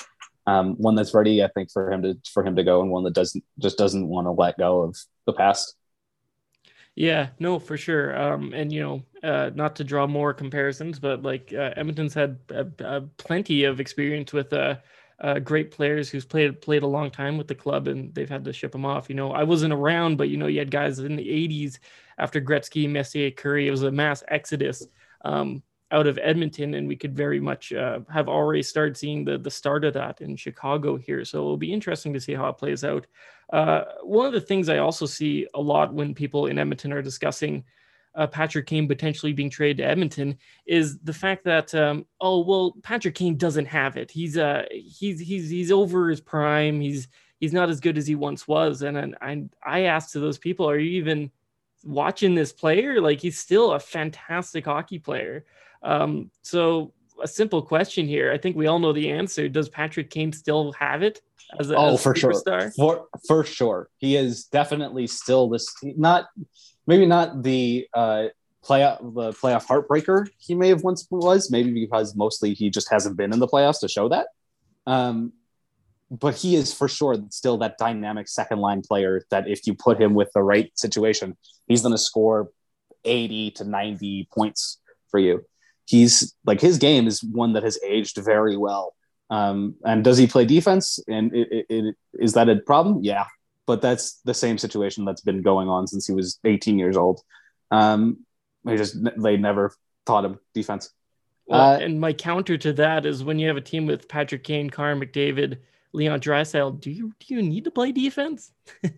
um, 0.48 0.76
one 0.76 0.96
that's 0.96 1.14
ready 1.14 1.44
i 1.44 1.48
think 1.50 1.72
for 1.72 1.92
him 1.92 2.02
to 2.02 2.18
for 2.32 2.46
him 2.46 2.56
to 2.56 2.64
go 2.64 2.82
and 2.82 2.92
one 2.92 3.04
that 3.04 3.14
doesn't 3.14 3.44
just 3.60 3.78
doesn't 3.78 4.08
want 4.08 4.26
to 4.26 4.32
let 4.32 4.58
go 4.58 4.82
of 4.82 4.98
the 5.26 5.34
past 5.34 5.76
Yeah, 6.96 7.30
no, 7.40 7.60
for 7.60 7.78
sure. 7.78 8.20
Um, 8.20 8.52
and 8.54 8.74
you 8.74 8.82
know, 8.82 9.04
uh, 9.24 9.52
not 9.56 9.74
to 9.78 9.86
draw 9.86 10.06
more 10.06 10.34
comparisons, 10.34 11.00
but 11.00 11.24
like 11.24 11.54
uh, 11.54 11.72
Edmonton's 11.78 12.14
had 12.14 12.38
uh, 12.54 12.66
uh 12.84 13.02
plenty 13.16 13.64
of 13.64 13.80
experience 13.80 14.34
with 14.34 14.52
uh, 15.22 15.40
great 15.40 15.72
players 15.72 16.10
who's 16.10 16.26
played 16.26 16.62
played 16.62 16.84
a 16.84 16.88
long 16.88 17.12
time 17.12 17.38
with 17.38 17.48
the 17.48 17.56
club, 17.56 17.88
and 17.88 18.14
they've 18.14 18.30
had 18.30 18.46
to 18.46 18.54
ship 18.54 18.72
them 18.72 18.86
off. 18.86 19.10
You 19.10 19.16
know, 19.16 19.32
I 19.32 19.44
wasn't 19.44 19.74
around, 19.74 20.18
but 20.18 20.30
you 20.30 20.38
know, 20.38 20.48
you 20.48 20.60
had 20.60 20.72
guys 20.72 21.00
in 21.00 21.16
the 21.16 21.28
'80s 21.28 21.80
after 22.18 22.40
Gretzky, 22.40 22.90
Messier, 22.90 23.32
Kurri. 23.32 23.68
It 23.68 23.72
was 23.72 23.84
a 23.84 23.92
mass 23.92 24.24
exodus. 24.28 24.86
Um, 25.26 25.64
out 25.92 26.06
of 26.06 26.20
Edmonton, 26.22 26.76
and 26.76 26.88
we 26.88 26.96
could 26.96 27.16
very 27.16 27.40
much 27.40 27.74
uh, 27.74 28.00
have 28.14 28.30
already 28.30 28.62
started 28.62 28.96
seeing 28.96 29.26
the 29.26 29.38
the 29.38 29.50
start 29.50 29.84
of 29.84 29.94
that 29.96 30.22
in 30.22 30.36
Chicago 30.36 30.98
here. 30.98 31.26
So 31.26 31.40
it'll 31.40 31.58
be 31.58 31.74
interesting 31.74 32.14
to 32.14 32.20
see 32.20 32.34
how 32.34 32.48
it 32.50 32.58
plays 32.58 32.84
out. 32.84 33.08
Uh, 33.52 33.86
one 34.04 34.28
of 34.28 34.34
the 34.34 34.42
things 34.42 34.70
I 34.70 34.78
also 34.78 35.06
see 35.06 35.48
a 35.56 35.62
lot 35.62 35.94
when 35.94 36.14
people 36.14 36.46
in 36.46 36.60
Edmonton 36.60 36.94
are 36.94 37.02
discussing 37.02 37.64
uh, 38.16 38.28
Patrick 38.28 38.66
Kane 38.66 38.88
potentially 38.88 39.34
being 39.34 39.50
traded 39.50 39.78
to 39.78 39.86
Edmonton 39.86 40.38
is 40.66 41.00
the 41.00 41.14
fact 41.14 41.44
that 41.46 41.74
um, 41.76 42.06
oh 42.20 42.40
well 42.40 42.76
Patrick 42.84 43.16
Kane 43.16 43.38
doesn't 43.38 43.66
have 43.66 43.98
it. 43.98 44.12
He's 44.12 44.38
uh 44.38 44.64
he's 44.72 45.20
he's 45.20 45.50
he's 45.50 45.72
over 45.72 46.10
his 46.10 46.22
prime. 46.22 46.82
He's 46.82 47.08
he's 47.40 47.54
not 47.54 47.70
as 47.70 47.80
good 47.80 47.98
as 47.98 48.08
he 48.08 48.16
once 48.16 48.48
was. 48.48 48.82
And, 48.82 48.98
and 48.98 49.16
I 49.22 49.44
I 49.64 49.82
asked 49.82 50.14
to 50.14 50.20
those 50.20 50.38
people, 50.38 50.70
are 50.70 50.78
you 50.78 51.00
even 51.00 51.32
watching 51.84 52.36
this 52.36 52.52
player? 52.52 53.02
Like 53.02 53.22
he's 53.22 53.40
still 53.40 53.72
a 53.74 53.80
fantastic 53.80 54.66
hockey 54.66 55.00
player. 55.00 55.46
Um, 55.82 56.32
so 56.42 56.94
a 57.22 57.28
simple 57.28 57.62
question 57.62 58.08
here. 58.08 58.32
I 58.32 58.38
think 58.38 58.56
we 58.56 58.68
all 58.68 58.80
know 58.80 58.94
the 58.94 59.12
answer. 59.12 59.50
Does 59.50 59.70
Patrick 59.70 60.10
Kane 60.10 60.32
still 60.32 60.72
have 60.74 61.04
it? 61.04 61.22
As 61.60 61.72
a, 61.72 61.76
oh, 61.76 61.94
as 61.94 62.04
for 62.04 62.14
superstar? 62.14 62.62
sure. 62.62 62.72
For 62.78 63.08
for 63.28 63.44
sure, 63.44 63.90
he 63.98 64.16
is 64.16 64.46
definitely 64.46 65.08
still 65.08 65.50
this. 65.50 65.68
Not 65.84 66.28
maybe 66.90 67.06
not 67.06 67.44
the 67.44 67.88
uh, 67.94 68.26
playoff 68.66 69.00
the 69.14 69.32
playoff 69.32 69.66
heartbreaker 69.66 70.28
he 70.38 70.54
may 70.56 70.70
have 70.70 70.84
once 70.84 71.08
was. 71.10 71.50
Maybe 71.50 71.72
because 71.72 72.16
mostly 72.16 72.54
he 72.54 72.70
just 72.70 72.90
hasn't 72.92 73.16
been 73.16 73.32
in 73.32 73.40
the 73.40 73.48
playoffs 73.48 73.80
to 73.80 73.88
show 73.88 74.10
that. 74.10 74.28
Um, 74.86 75.32
but 76.12 76.36
he 76.36 76.56
is 76.56 76.74
for 76.74 76.88
sure 76.88 77.16
still 77.30 77.58
that 77.60 77.78
dynamic 77.78 78.28
second 78.28 78.60
line 78.60 78.82
player 78.82 79.22
that 79.30 79.48
if 79.48 79.66
you 79.68 79.74
put 79.74 80.02
him 80.02 80.14
with 80.16 80.30
the 80.34 80.42
right 80.42 80.72
situation, 80.78 81.38
he's 81.68 81.84
going 81.84 81.94
to 81.94 82.00
score 82.00 82.50
80 83.06 83.52
to 83.52 83.64
90 83.64 84.28
points 84.34 84.82
for 85.10 85.20
you 85.20 85.46
he's 85.90 86.36
like 86.46 86.62
his 86.62 86.78
game 86.78 87.08
is 87.08 87.24
one 87.24 87.54
that 87.54 87.64
has 87.64 87.80
aged 87.84 88.18
very 88.18 88.56
well. 88.56 88.96
Um, 89.32 89.76
and 89.84 90.04
does 90.04 90.18
he 90.18 90.28
play 90.28 90.46
defense? 90.46 91.00
And 91.08 91.36
it, 91.36 91.48
it, 91.52 91.66
it, 91.70 91.96
is 92.14 92.34
that 92.34 92.48
a 92.48 92.58
problem? 92.58 93.00
Yeah, 93.02 93.26
but 93.70 93.84
that's 93.84 94.20
the 94.26 94.34
same 94.34 94.58
situation 94.58 95.06
that's 95.06 95.22
been 95.22 95.44
going 95.44 95.70
on 95.70 95.86
since 95.86 96.08
he 96.08 96.12
was 96.12 96.40
18 96.44 96.80
years 96.80 96.98
old. 96.98 97.22
Um, 97.70 98.26
they 98.66 98.78
just 98.78 98.98
they 99.22 99.38
never 99.38 99.72
taught 100.08 100.26
him 100.26 100.40
defense. 100.56 100.90
Well, 101.46 101.62
uh, 101.62 101.78
and 101.78 102.02
my 102.02 102.14
counter 102.14 102.58
to 102.58 102.74
that 102.74 103.06
is 103.06 103.24
when 103.24 103.38
you 103.38 103.48
have 103.48 103.58
a 103.58 103.62
team 103.62 103.86
with 103.86 104.10
Patrick 104.10 104.44
Kane, 104.44 104.72
Connor 104.72 105.06
McDavid, 105.06 105.60
Leon 105.94 106.20
Draisaitl, 106.20 106.82
do 106.82 106.90
you 106.90 107.14
do 107.20 107.36
you 107.36 107.44
need 107.44 107.64
to 107.66 107.70
play 107.70 107.92
defense? 107.92 108.52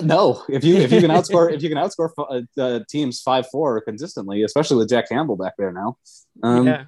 no, 0.00 0.44
if 0.48 0.62
you 0.62 0.76
if 0.76 0.92
you 0.92 1.00
can 1.00 1.10
outscore 1.10 1.52
if 1.52 1.60
you 1.60 1.68
can 1.68 1.78
outscore 1.78 2.10
uh, 2.16 2.62
uh, 2.62 2.78
teams 2.88 3.20
five 3.20 3.48
four 3.50 3.80
consistently, 3.80 4.44
especially 4.44 4.76
with 4.76 4.88
Jack 4.88 5.08
Campbell 5.08 5.36
back 5.36 5.54
there 5.58 5.72
now, 5.72 5.96
um, 6.44 6.68
yeah, 6.68 6.84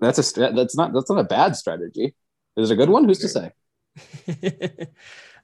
that's 0.00 0.36
a 0.36 0.52
that's 0.52 0.76
not 0.76 0.92
that's 0.92 1.08
not 1.08 1.18
a 1.18 1.24
bad 1.24 1.56
strategy. 1.56 2.14
Is 2.58 2.70
it 2.70 2.74
a 2.74 2.76
good 2.76 2.90
one? 2.90 3.04
Who's 3.04 3.20
to 3.20 3.28
say? 3.28 3.52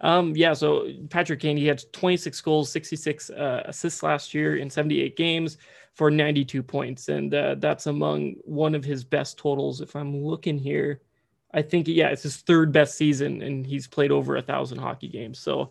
um, 0.01 0.35
yeah, 0.37 0.53
so 0.53 0.89
Patrick 1.09 1.41
Kane, 1.41 1.57
he 1.57 1.67
had 1.67 1.83
26 1.93 2.41
goals, 2.41 2.73
66 2.73 3.31
uh, 3.31 3.63
assists 3.67 4.03
last 4.03 4.35
year 4.35 4.57
in 4.57 4.71
78 4.71 5.17
games 5.17 5.59
for 5.95 6.11
92 6.11 6.63
points, 6.63 7.09
and 7.09 7.35
uh, 7.35 7.57
that's 7.57 7.87
among 7.87 8.35
one 8.45 8.75
of 8.75 8.85
his 8.85 9.05
best 9.05 9.39
totals. 9.39 9.81
If 9.81 9.97
I'm 9.97 10.25
looking 10.25 10.59
here 10.59 11.01
I 11.53 11.63
think 11.63 11.89
yeah, 11.89 12.09
it's 12.09 12.23
his 12.23 12.37
third 12.37 12.73
best 12.73 12.97
season, 12.97 13.43
and 13.43 13.67
he's 13.67 13.87
played 13.87 14.13
over 14.13 14.37
a 14.37 14.43
thousand 14.43 14.79
hockey 14.79 15.09
games. 15.09 15.39
So 15.39 15.71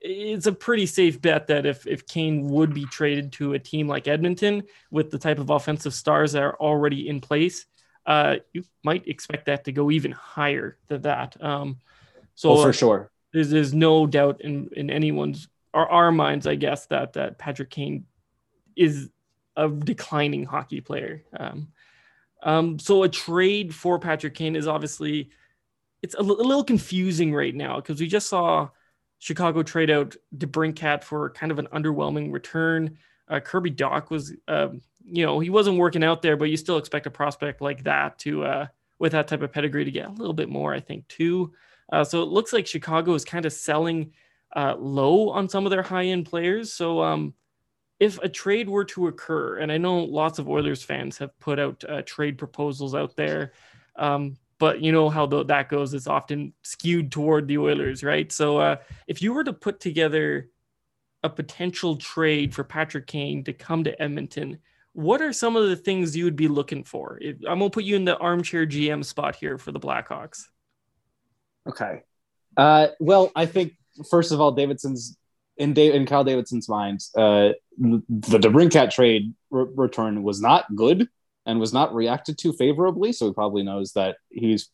it's 0.00 0.46
a 0.46 0.52
pretty 0.52 0.86
safe 0.86 1.20
bet 1.20 1.48
that 1.48 1.66
if 1.66 1.86
if 1.86 2.06
Kane 2.06 2.48
would 2.48 2.72
be 2.72 2.86
traded 2.86 3.32
to 3.34 3.54
a 3.54 3.58
team 3.58 3.88
like 3.88 4.08
Edmonton 4.08 4.62
with 4.90 5.10
the 5.10 5.18
type 5.18 5.38
of 5.38 5.50
offensive 5.50 5.92
stars 5.92 6.32
that 6.32 6.42
are 6.42 6.56
already 6.56 7.08
in 7.08 7.20
place, 7.20 7.66
uh, 8.06 8.36
you 8.52 8.64
might 8.82 9.06
expect 9.06 9.46
that 9.46 9.64
to 9.64 9.72
go 9.72 9.90
even 9.90 10.12
higher 10.12 10.78
than 10.86 11.02
that. 11.02 11.36
Um, 11.42 11.78
so 12.34 12.52
oh, 12.52 12.62
for 12.62 12.72
sure, 12.72 13.10
there's, 13.32 13.50
there's 13.50 13.74
no 13.74 14.06
doubt 14.06 14.40
in 14.40 14.68
in 14.76 14.90
anyone's 14.90 15.48
or 15.74 15.88
our 15.88 16.10
minds, 16.10 16.46
I 16.46 16.54
guess, 16.54 16.86
that 16.86 17.12
that 17.14 17.38
Patrick 17.38 17.70
Kane 17.70 18.06
is 18.76 19.10
a 19.56 19.68
declining 19.68 20.44
hockey 20.44 20.80
player. 20.80 21.24
Um, 21.38 21.68
um, 22.42 22.78
so 22.78 23.02
a 23.02 23.08
trade 23.08 23.74
for 23.74 23.98
Patrick 23.98 24.34
Kane 24.34 24.56
is 24.56 24.68
obviously 24.68 25.30
it's 26.02 26.14
a, 26.14 26.20
l- 26.20 26.40
a 26.40 26.42
little 26.42 26.64
confusing 26.64 27.34
right 27.34 27.54
now 27.54 27.76
because 27.76 28.00
we 28.00 28.06
just 28.06 28.28
saw 28.28 28.68
Chicago 29.18 29.62
trade 29.62 29.90
out 29.90 30.14
DeBrincat 30.36 31.02
for 31.02 31.30
kind 31.30 31.50
of 31.50 31.58
an 31.58 31.66
underwhelming 31.72 32.32
return. 32.32 32.98
Uh, 33.28 33.40
Kirby 33.40 33.72
Dach 33.72 34.10
was, 34.10 34.32
um, 34.46 34.80
you 35.04 35.26
know, 35.26 35.40
he 35.40 35.50
wasn't 35.50 35.78
working 35.78 36.04
out 36.04 36.22
there, 36.22 36.36
but 36.36 36.50
you 36.50 36.56
still 36.56 36.78
expect 36.78 37.06
a 37.06 37.10
prospect 37.10 37.60
like 37.60 37.82
that 37.84 38.18
to, 38.20 38.44
uh, 38.44 38.66
with 39.00 39.12
that 39.12 39.26
type 39.26 39.42
of 39.42 39.52
pedigree, 39.52 39.84
to 39.84 39.90
get 39.90 40.06
a 40.06 40.12
little 40.12 40.34
bit 40.34 40.48
more, 40.48 40.72
I 40.72 40.80
think, 40.80 41.08
too. 41.08 41.52
Uh, 41.92 42.04
so 42.04 42.22
it 42.22 42.28
looks 42.28 42.52
like 42.52 42.66
Chicago 42.66 43.14
is 43.14 43.24
kind 43.24 43.46
of 43.46 43.52
selling 43.52 44.12
uh, 44.54 44.74
low 44.78 45.30
on 45.30 45.48
some 45.48 45.66
of 45.66 45.70
their 45.70 45.82
high 45.82 46.06
end 46.06 46.26
players. 46.26 46.72
So 46.72 47.02
um, 47.02 47.34
if 48.00 48.18
a 48.22 48.28
trade 48.28 48.68
were 48.68 48.84
to 48.86 49.08
occur, 49.08 49.58
and 49.58 49.72
I 49.72 49.78
know 49.78 49.98
lots 49.98 50.38
of 50.38 50.48
Oilers 50.48 50.82
fans 50.82 51.18
have 51.18 51.38
put 51.38 51.58
out 51.58 51.84
uh, 51.88 52.02
trade 52.02 52.38
proposals 52.38 52.94
out 52.94 53.16
there, 53.16 53.52
um, 53.96 54.36
but 54.58 54.80
you 54.80 54.92
know 54.92 55.08
how 55.08 55.26
the, 55.26 55.44
that 55.44 55.68
goes. 55.68 55.94
It's 55.94 56.06
often 56.06 56.52
skewed 56.62 57.12
toward 57.12 57.46
the 57.46 57.58
Oilers, 57.58 58.02
right? 58.02 58.30
So 58.30 58.58
uh, 58.58 58.76
if 59.06 59.22
you 59.22 59.32
were 59.32 59.44
to 59.44 59.52
put 59.52 59.80
together 59.80 60.50
a 61.22 61.30
potential 61.30 61.96
trade 61.96 62.54
for 62.54 62.64
Patrick 62.64 63.06
Kane 63.06 63.44
to 63.44 63.52
come 63.52 63.84
to 63.84 64.02
Edmonton, 64.02 64.58
what 64.92 65.20
are 65.20 65.32
some 65.32 65.56
of 65.56 65.68
the 65.68 65.76
things 65.76 66.16
you 66.16 66.24
would 66.24 66.36
be 66.36 66.48
looking 66.48 66.84
for? 66.84 67.20
I'm 67.22 67.58
gonna 67.58 67.70
put 67.70 67.84
you 67.84 67.96
in 67.96 68.04
the 68.04 68.18
armchair 68.18 68.66
GM 68.66 69.04
spot 69.04 69.36
here 69.36 69.58
for 69.58 69.72
the 69.72 69.80
Blackhawks. 69.80 70.46
Okay. 71.68 72.02
Uh, 72.56 72.88
well, 72.98 73.30
I 73.36 73.46
think 73.46 73.74
first 74.10 74.32
of 74.32 74.40
all, 74.40 74.52
Davidson's 74.52 75.16
in 75.56 75.74
Dave 75.74 75.94
in 75.94 76.06
Kyle 76.06 76.24
Davidson's 76.24 76.68
mind, 76.68 77.00
uh, 77.16 77.50
the 77.78 78.38
DeBrincat 78.38 78.90
trade 78.90 79.34
re- 79.50 79.66
return 79.74 80.22
was 80.22 80.40
not 80.40 80.74
good 80.74 81.08
and 81.46 81.58
was 81.60 81.72
not 81.72 81.94
reacted 81.94 82.38
to 82.38 82.52
favorably. 82.52 83.12
So 83.12 83.26
he 83.26 83.32
probably 83.32 83.62
knows 83.62 83.92
that 83.92 84.16
he's 84.30 84.68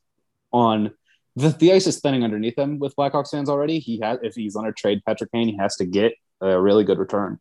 on 0.53 0.93
the, 1.37 1.49
the 1.49 1.73
ice 1.73 1.87
is 1.87 2.01
thinning 2.01 2.23
underneath 2.23 2.59
him 2.59 2.79
with 2.79 2.95
Blackhawks 2.97 3.31
fans 3.31 3.49
already. 3.49 3.79
He 3.79 3.99
has 4.01 4.19
if 4.23 4.35
he's 4.35 4.57
on 4.57 4.67
a 4.67 4.73
trade 4.73 5.03
Patrick 5.07 5.33
Kane, 5.33 5.49
he 5.49 5.57
has 5.57 5.77
to 5.77 5.87
get 5.87 6.15
a 6.41 6.61
really 6.61 6.85
good 6.85 6.99
return. 6.99 7.41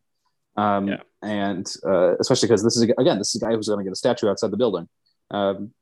Um, 0.56 0.86
yeah. 0.88 1.00
and 1.20 1.66
uh, 1.84 2.16
especially 2.18 2.48
because 2.48 2.62
this 2.62 2.76
is 2.76 2.82
again 2.82 3.18
this 3.18 3.34
is 3.34 3.42
a 3.42 3.44
guy 3.44 3.52
who's 3.52 3.68
going 3.68 3.80
to 3.80 3.84
get 3.84 3.92
a 3.92 3.96
statue 3.96 4.28
outside 4.28 4.52
the 4.52 4.56
building 4.56 4.88
um, 5.32 5.72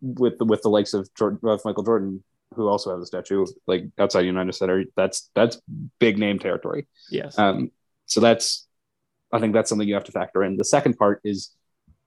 with 0.00 0.38
the, 0.38 0.44
with 0.44 0.62
the 0.62 0.68
likes 0.68 0.94
of, 0.94 1.12
Jordan, 1.14 1.40
of 1.42 1.60
Michael 1.64 1.82
Jordan 1.82 2.22
who 2.54 2.68
also 2.68 2.94
has 2.94 3.02
a 3.02 3.06
statue 3.06 3.46
like 3.66 3.84
outside 3.98 4.22
United 4.22 4.54
Center. 4.54 4.84
That's 4.96 5.30
that's 5.34 5.60
big 5.98 6.18
name 6.18 6.38
territory. 6.38 6.86
Yes. 7.10 7.38
Um, 7.38 7.70
so 8.06 8.20
that's 8.20 8.66
I 9.32 9.38
think 9.38 9.54
that's 9.54 9.68
something 9.68 9.86
you 9.86 9.94
have 9.94 10.04
to 10.04 10.12
factor 10.12 10.42
in. 10.42 10.56
The 10.56 10.64
second 10.64 10.96
part 10.96 11.20
is 11.24 11.54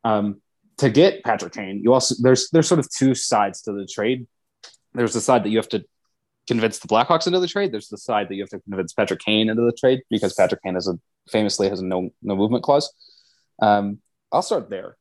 um, 0.03 0.41
to 0.77 0.89
get 0.89 1.23
Patrick 1.23 1.53
Kane. 1.53 1.81
You 1.83 1.93
also 1.93 2.15
there's 2.21 2.49
there's 2.51 2.67
sort 2.67 2.79
of 2.79 2.89
two 2.89 3.15
sides 3.15 3.61
to 3.63 3.71
the 3.71 3.85
trade. 3.85 4.27
There's 4.93 5.13
the 5.13 5.21
side 5.21 5.43
that 5.43 5.49
you 5.49 5.57
have 5.57 5.69
to 5.69 5.83
convince 6.47 6.79
the 6.79 6.87
Blackhawks 6.87 7.25
into 7.25 7.39
the 7.39 7.47
trade. 7.47 7.71
There's 7.71 7.87
the 7.87 7.97
side 7.97 8.27
that 8.29 8.35
you 8.35 8.43
have 8.43 8.49
to 8.49 8.59
convince 8.59 8.93
Patrick 8.93 9.21
Kane 9.21 9.49
into 9.49 9.63
the 9.63 9.71
trade 9.71 10.01
because 10.09 10.33
Patrick 10.33 10.61
Kane 10.63 10.75
has 10.75 10.87
a 10.87 10.99
famously 11.29 11.69
has 11.69 11.79
a 11.79 11.85
no 11.85 12.09
no 12.21 12.35
movement 12.35 12.63
clause. 12.63 12.91
Um, 13.61 13.99
I'll 14.31 14.41
start 14.41 14.69
there. 14.69 14.97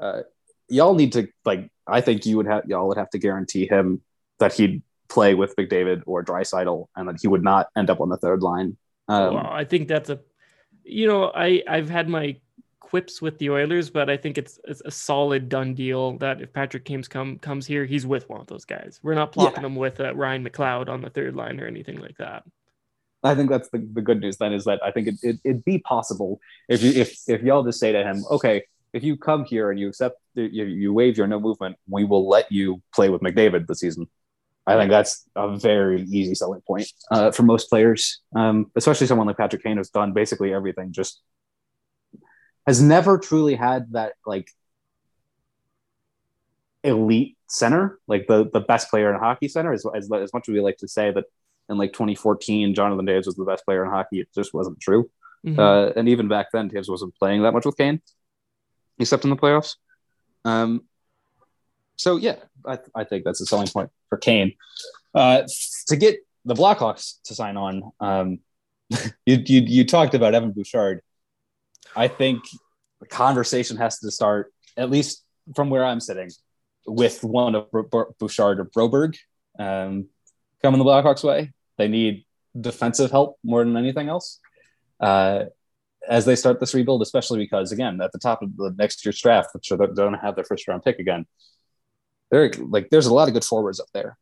Uh, 0.00 0.22
y'all 0.68 0.94
need 0.94 1.12
to 1.12 1.28
like. 1.44 1.70
I 1.86 2.00
think 2.00 2.26
you 2.26 2.36
would 2.38 2.46
have 2.46 2.64
y'all 2.66 2.88
would 2.88 2.96
have 2.96 3.10
to 3.10 3.18
guarantee 3.18 3.66
him 3.66 4.00
that 4.38 4.54
he'd 4.54 4.82
play 5.16 5.32
with 5.34 5.56
McDavid 5.56 6.02
or 6.04 6.18
Draisaitl, 6.22 6.78
and 6.94 7.08
that 7.08 7.16
he 7.22 7.28
would 7.32 7.42
not 7.52 7.64
end 7.80 7.88
up 7.92 8.00
on 8.04 8.08
the 8.10 8.20
third 8.24 8.42
line. 8.42 8.76
Um, 9.08 9.34
well, 9.34 9.50
I 9.62 9.64
think 9.64 9.88
that's 9.88 10.10
a, 10.10 10.18
you 10.84 11.06
know, 11.10 11.32
I 11.34 11.62
I've 11.74 11.90
had 11.98 12.06
my 12.08 12.26
quips 12.80 13.22
with 13.24 13.36
the 13.38 13.48
Oilers, 13.50 13.90
but 13.90 14.08
I 14.14 14.16
think 14.16 14.38
it's, 14.38 14.60
it's 14.64 14.82
a 14.84 14.90
solid 14.90 15.48
done 15.48 15.74
deal 15.74 16.18
that 16.18 16.40
if 16.40 16.52
Patrick 16.52 16.84
Kane's 16.84 17.08
come 17.08 17.38
comes 17.38 17.66
here, 17.66 17.84
he's 17.84 18.06
with 18.06 18.28
one 18.28 18.40
of 18.40 18.46
those 18.46 18.64
guys. 18.64 19.00
We're 19.02 19.20
not 19.22 19.32
plopping 19.32 19.62
yeah. 19.62 19.68
him 19.68 19.76
with 19.76 20.00
uh, 20.00 20.14
Ryan 20.14 20.44
McLeod 20.44 20.88
on 20.88 21.00
the 21.00 21.10
third 21.10 21.34
line 21.34 21.58
or 21.60 21.66
anything 21.66 21.98
like 22.06 22.18
that. 22.18 22.44
I 23.22 23.34
think 23.34 23.50
that's 23.50 23.68
the, 23.70 23.78
the 23.98 24.02
good 24.02 24.20
news 24.20 24.36
then 24.36 24.52
is 24.52 24.64
that 24.64 24.78
I 24.84 24.90
think 24.92 25.08
it, 25.08 25.16
it, 25.22 25.36
it'd 25.44 25.64
be 25.64 25.78
possible 25.78 26.38
if 26.68 26.82
you 26.82 26.92
if 27.02 27.08
if 27.26 27.42
y'all 27.42 27.64
just 27.64 27.80
say 27.80 27.90
to 27.92 28.02
him, 28.08 28.24
okay, 28.30 28.56
if 28.92 29.02
you 29.02 29.16
come 29.16 29.44
here 29.44 29.70
and 29.70 29.80
you 29.80 29.88
accept 29.88 30.16
you, 30.34 30.64
you 30.82 30.92
waive 30.92 31.16
your 31.18 31.26
no 31.26 31.40
movement, 31.40 31.76
we 31.88 32.04
will 32.04 32.28
let 32.28 32.50
you 32.52 32.82
play 32.94 33.08
with 33.08 33.22
McDavid 33.22 33.66
this 33.66 33.80
season. 33.80 34.06
I 34.66 34.76
think 34.76 34.90
that's 34.90 35.24
a 35.36 35.56
very 35.56 36.02
easy 36.02 36.34
selling 36.34 36.60
point 36.66 36.88
uh, 37.10 37.30
for 37.30 37.44
most 37.44 37.68
players, 37.68 38.20
um, 38.34 38.70
especially 38.74 39.06
someone 39.06 39.26
like 39.26 39.36
Patrick 39.36 39.62
Kane 39.62 39.76
who's 39.76 39.90
done 39.90 40.12
basically 40.12 40.52
everything. 40.52 40.92
Just 40.92 41.22
has 42.66 42.82
never 42.82 43.18
truly 43.18 43.54
had 43.54 43.92
that 43.92 44.14
like 44.26 44.50
elite 46.82 47.36
center, 47.48 48.00
like 48.08 48.26
the 48.26 48.50
the 48.52 48.60
best 48.60 48.90
player 48.90 49.12
in 49.12 49.20
hockey 49.20 49.46
center. 49.46 49.72
As, 49.72 49.86
as, 49.94 50.10
as 50.12 50.32
much 50.32 50.48
as 50.48 50.52
we 50.52 50.60
like 50.60 50.78
to 50.78 50.88
say 50.88 51.12
that 51.12 51.24
in 51.68 51.78
like 51.78 51.92
2014, 51.92 52.74
Jonathan 52.74 53.06
Toews 53.06 53.26
was 53.26 53.36
the 53.36 53.44
best 53.44 53.64
player 53.64 53.84
in 53.84 53.90
hockey, 53.90 54.20
it 54.20 54.28
just 54.34 54.52
wasn't 54.52 54.80
true. 54.80 55.08
Mm-hmm. 55.46 55.60
Uh, 55.60 55.86
and 55.96 56.08
even 56.08 56.26
back 56.26 56.48
then, 56.52 56.68
Toews 56.68 56.88
wasn't 56.88 57.14
playing 57.16 57.42
that 57.42 57.52
much 57.52 57.64
with 57.64 57.76
Kane, 57.76 58.00
except 58.98 59.22
in 59.22 59.30
the 59.30 59.36
playoffs. 59.36 59.76
Um, 60.44 60.82
so 61.94 62.16
yeah, 62.16 62.36
I, 62.66 62.80
I 62.96 63.04
think 63.04 63.24
that's 63.24 63.40
a 63.40 63.46
selling 63.46 63.68
point 63.68 63.90
for 64.08 64.18
Kane. 64.18 64.52
Uh, 65.14 65.42
to 65.88 65.96
get 65.96 66.18
the 66.44 66.54
Blackhawks 66.54 67.20
to 67.24 67.34
sign 67.34 67.56
on, 67.56 67.92
um, 68.00 68.38
you, 69.26 69.42
you 69.44 69.62
you 69.62 69.84
talked 69.84 70.14
about 70.14 70.34
Evan 70.34 70.52
Bouchard. 70.52 71.00
I 71.94 72.08
think 72.08 72.42
the 73.00 73.06
conversation 73.06 73.76
has 73.78 73.98
to 74.00 74.10
start 74.10 74.52
at 74.76 74.90
least 74.90 75.24
from 75.54 75.70
where 75.70 75.84
I'm 75.84 76.00
sitting 76.00 76.30
with 76.86 77.22
one 77.24 77.54
of 77.54 77.70
Bouchard 78.18 78.60
or 78.60 78.64
Broberg 78.64 79.16
um, 79.58 80.08
coming 80.62 80.78
the 80.78 80.84
Blackhawks 80.84 81.24
way. 81.24 81.52
They 81.78 81.88
need 81.88 82.24
defensive 82.58 83.10
help 83.10 83.38
more 83.44 83.64
than 83.64 83.76
anything 83.76 84.08
else 84.08 84.40
uh, 85.00 85.44
as 86.08 86.24
they 86.24 86.36
start 86.36 86.60
this 86.60 86.74
rebuild, 86.74 87.02
especially 87.02 87.38
because 87.38 87.72
again, 87.72 88.00
at 88.00 88.12
the 88.12 88.18
top 88.18 88.42
of 88.42 88.56
the 88.56 88.74
next 88.78 89.04
year's 89.04 89.20
draft, 89.20 89.50
which 89.52 89.70
are 89.72 89.76
going 89.76 90.12
to 90.12 90.18
have 90.18 90.34
their 90.36 90.44
first 90.44 90.66
round 90.68 90.82
pick 90.82 90.98
again, 90.98 91.26
they're 92.30 92.50
like 92.58 92.90
there's 92.90 93.06
a 93.06 93.14
lot 93.14 93.28
of 93.28 93.34
good 93.34 93.44
forwards 93.44 93.80
up 93.80 93.88
there, 93.92 94.16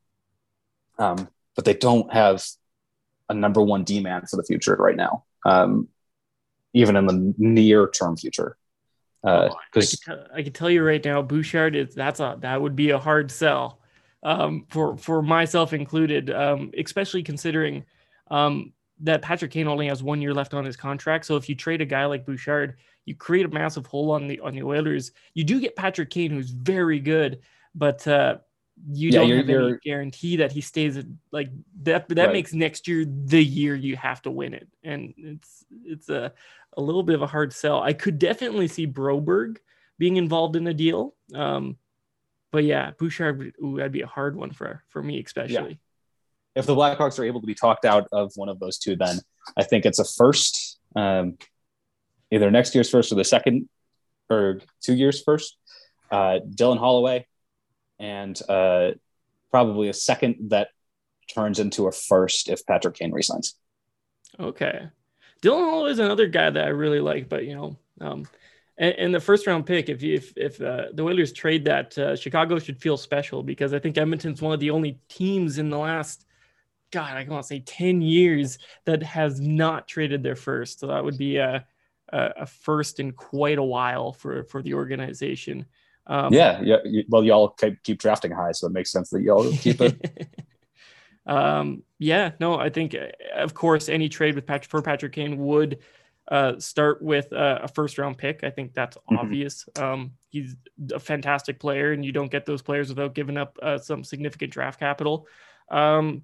um, 0.98 1.28
but 1.56 1.64
they 1.64 1.74
don't 1.74 2.12
have 2.12 2.44
a 3.28 3.34
number 3.34 3.62
one 3.62 3.84
D 3.84 4.00
man 4.00 4.26
for 4.26 4.36
the 4.36 4.44
future 4.44 4.76
right 4.76 4.96
now, 4.96 5.24
um, 5.44 5.88
even 6.72 6.96
in 6.96 7.06
the 7.06 7.34
near 7.38 7.88
term 7.88 8.16
future. 8.16 8.56
Because 9.22 10.00
uh, 10.06 10.12
oh, 10.12 10.34
I, 10.34 10.38
I, 10.38 10.42
can 10.42 10.52
tell 10.52 10.68
you 10.68 10.84
right 10.84 11.02
now, 11.02 11.22
Bouchard 11.22 11.74
is 11.74 11.94
that's 11.94 12.20
a 12.20 12.36
that 12.40 12.60
would 12.60 12.76
be 12.76 12.90
a 12.90 12.98
hard 12.98 13.30
sell 13.30 13.80
um, 14.22 14.66
for 14.68 14.96
for 14.98 15.22
myself 15.22 15.72
included, 15.72 16.30
um, 16.30 16.70
especially 16.76 17.22
considering 17.22 17.84
um, 18.30 18.72
that 19.00 19.22
Patrick 19.22 19.50
Kane 19.50 19.68
only 19.68 19.86
has 19.88 20.02
one 20.02 20.20
year 20.20 20.34
left 20.34 20.54
on 20.54 20.64
his 20.64 20.76
contract. 20.76 21.24
So 21.24 21.36
if 21.36 21.48
you 21.48 21.54
trade 21.54 21.80
a 21.80 21.86
guy 21.86 22.04
like 22.04 22.26
Bouchard, 22.26 22.76
you 23.04 23.14
create 23.14 23.46
a 23.46 23.50
massive 23.50 23.86
hole 23.86 24.10
on 24.10 24.26
the 24.26 24.40
on 24.40 24.54
the 24.54 24.62
Oilers. 24.62 25.12
You 25.34 25.44
do 25.44 25.60
get 25.60 25.76
Patrick 25.76 26.10
Kane, 26.10 26.30
who's 26.30 26.50
very 26.50 27.00
good, 27.00 27.40
but 27.74 28.06
uh, 28.06 28.38
you 28.90 29.10
yeah, 29.10 29.20
don't 29.20 29.30
have 29.30 29.48
any 29.48 29.78
guarantee 29.84 30.36
that 30.36 30.52
he 30.52 30.60
stays 30.60 30.98
like 31.30 31.50
that. 31.82 32.08
That 32.08 32.26
right. 32.26 32.32
makes 32.32 32.52
next 32.52 32.88
year 32.88 33.04
the 33.04 33.42
year 33.42 33.74
you 33.74 33.96
have 33.96 34.22
to 34.22 34.30
win 34.30 34.54
it, 34.54 34.68
and 34.82 35.14
it's 35.16 35.64
it's 35.84 36.08
a 36.08 36.32
a 36.76 36.80
little 36.80 37.02
bit 37.02 37.14
of 37.14 37.22
a 37.22 37.26
hard 37.26 37.52
sell. 37.52 37.80
I 37.80 37.92
could 37.92 38.18
definitely 38.18 38.68
see 38.68 38.86
Broberg 38.86 39.58
being 39.98 40.16
involved 40.16 40.56
in 40.56 40.66
a 40.66 40.74
deal, 40.74 41.14
um, 41.34 41.76
but 42.50 42.64
yeah, 42.64 42.90
Bouchard 42.98 43.54
ooh, 43.62 43.76
that'd 43.76 43.92
be 43.92 44.02
a 44.02 44.06
hard 44.06 44.36
one 44.36 44.52
for 44.52 44.82
for 44.88 45.02
me, 45.02 45.22
especially. 45.24 45.54
Yeah. 45.54 45.76
If 46.56 46.66
the 46.66 46.74
Blackhawks 46.74 47.18
are 47.18 47.24
able 47.24 47.40
to 47.40 47.46
be 47.46 47.54
talked 47.54 47.84
out 47.84 48.06
of 48.12 48.32
one 48.36 48.48
of 48.48 48.60
those 48.60 48.78
two, 48.78 48.94
then 48.94 49.18
I 49.56 49.64
think 49.64 49.84
it's 49.84 49.98
a 49.98 50.04
first, 50.04 50.78
um, 50.94 51.36
either 52.30 52.48
next 52.48 52.76
year's 52.76 52.88
first 52.88 53.10
or 53.10 53.16
the 53.16 53.24
second, 53.24 53.68
or 54.30 54.60
two 54.80 54.94
years 54.94 55.20
first. 55.20 55.56
Uh, 56.12 56.38
Dylan 56.48 56.78
Holloway 56.78 57.26
and 57.98 58.40
uh, 58.48 58.92
probably 59.50 59.88
a 59.88 59.94
second 59.94 60.50
that 60.50 60.68
turns 61.32 61.58
into 61.58 61.86
a 61.86 61.92
first 61.92 62.48
if 62.48 62.66
Patrick 62.66 62.96
Kane 62.96 63.12
resigns. 63.12 63.54
Okay. 64.38 64.88
Dylan 65.42 65.70
Hall 65.70 65.86
is 65.86 65.98
another 65.98 66.26
guy 66.26 66.50
that 66.50 66.64
I 66.64 66.68
really 66.68 67.00
like, 67.00 67.28
but 67.28 67.44
you 67.44 67.54
know, 67.54 67.76
um, 68.00 68.26
and, 68.76 68.94
and 68.94 69.14
the 69.14 69.20
first 69.20 69.46
round 69.46 69.66
pick, 69.66 69.88
if 69.88 70.02
you, 70.02 70.14
if 70.14 70.32
if 70.36 70.60
uh, 70.60 70.86
the 70.92 71.02
Oilers 71.02 71.32
trade 71.32 71.64
that, 71.66 71.96
uh, 71.98 72.16
Chicago 72.16 72.58
should 72.58 72.80
feel 72.80 72.96
special 72.96 73.42
because 73.42 73.72
I 73.72 73.78
think 73.78 73.96
Edmonton's 73.96 74.42
one 74.42 74.52
of 74.52 74.60
the 74.60 74.70
only 74.70 74.98
teams 75.08 75.58
in 75.58 75.70
the 75.70 75.78
last, 75.78 76.26
God, 76.90 77.16
I 77.16 77.24
want 77.24 77.42
to 77.44 77.46
say 77.46 77.60
ten 77.60 78.02
years 78.02 78.58
that 78.84 79.02
has 79.02 79.40
not 79.40 79.86
traded 79.86 80.22
their 80.22 80.36
first. 80.36 80.80
So 80.80 80.88
that 80.88 81.04
would 81.04 81.18
be 81.18 81.36
a 81.36 81.66
a 82.10 82.46
first 82.46 83.00
in 83.00 83.12
quite 83.12 83.58
a 83.58 83.62
while 83.62 84.12
for 84.12 84.44
for 84.44 84.62
the 84.62 84.74
organization. 84.74 85.66
Um, 86.06 86.32
yeah, 86.32 86.60
yeah. 86.62 87.02
well, 87.08 87.24
y'all 87.24 87.48
keep, 87.48 87.82
keep 87.82 87.98
drafting 87.98 88.30
high, 88.30 88.52
so 88.52 88.66
it 88.66 88.72
makes 88.72 88.90
sense 88.90 89.10
that 89.10 89.22
y'all 89.22 89.50
keep 89.52 89.80
it. 89.80 90.28
um, 91.26 91.82
yeah, 91.98 92.32
no, 92.40 92.58
I 92.58 92.68
think, 92.68 92.94
uh, 92.94 93.08
of 93.36 93.54
course, 93.54 93.88
any 93.88 94.08
trade 94.08 94.34
with 94.34 94.46
Patrick 94.46 94.70
for 94.70 94.82
Patrick 94.82 95.12
Kane 95.12 95.38
would 95.38 95.78
uh, 96.28 96.58
start 96.58 97.02
with 97.02 97.32
uh, 97.32 97.60
a 97.62 97.68
first 97.68 97.98
round 97.98 98.18
pick. 98.18 98.44
I 98.44 98.50
think 98.50 98.74
that's 98.74 98.96
mm-hmm. 98.96 99.16
obvious. 99.16 99.68
Um, 99.76 100.12
he's 100.28 100.56
a 100.92 101.00
fantastic 101.00 101.58
player, 101.58 101.92
and 101.92 102.04
you 102.04 102.12
don't 102.12 102.30
get 102.30 102.46
those 102.46 102.62
players 102.62 102.88
without 102.88 103.14
giving 103.14 103.36
up 103.36 103.58
uh, 103.62 103.78
some 103.78 104.04
significant 104.04 104.52
draft 104.52 104.80
capital. 104.80 105.26
Um, 105.70 106.22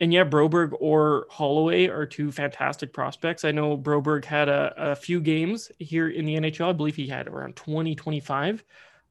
and 0.00 0.12
yeah, 0.12 0.24
Broberg 0.24 0.72
or 0.80 1.26
Holloway 1.30 1.88
are 1.88 2.06
two 2.06 2.32
fantastic 2.32 2.92
prospects. 2.92 3.44
I 3.44 3.50
know 3.50 3.76
Broberg 3.76 4.24
had 4.24 4.48
a, 4.48 4.72
a 4.76 4.96
few 4.96 5.20
games 5.20 5.70
here 5.78 6.08
in 6.08 6.24
the 6.24 6.36
NHL. 6.36 6.70
I 6.70 6.72
believe 6.72 6.96
he 6.96 7.06
had 7.06 7.28
around 7.28 7.56
20, 7.56 7.94
25 7.94 8.64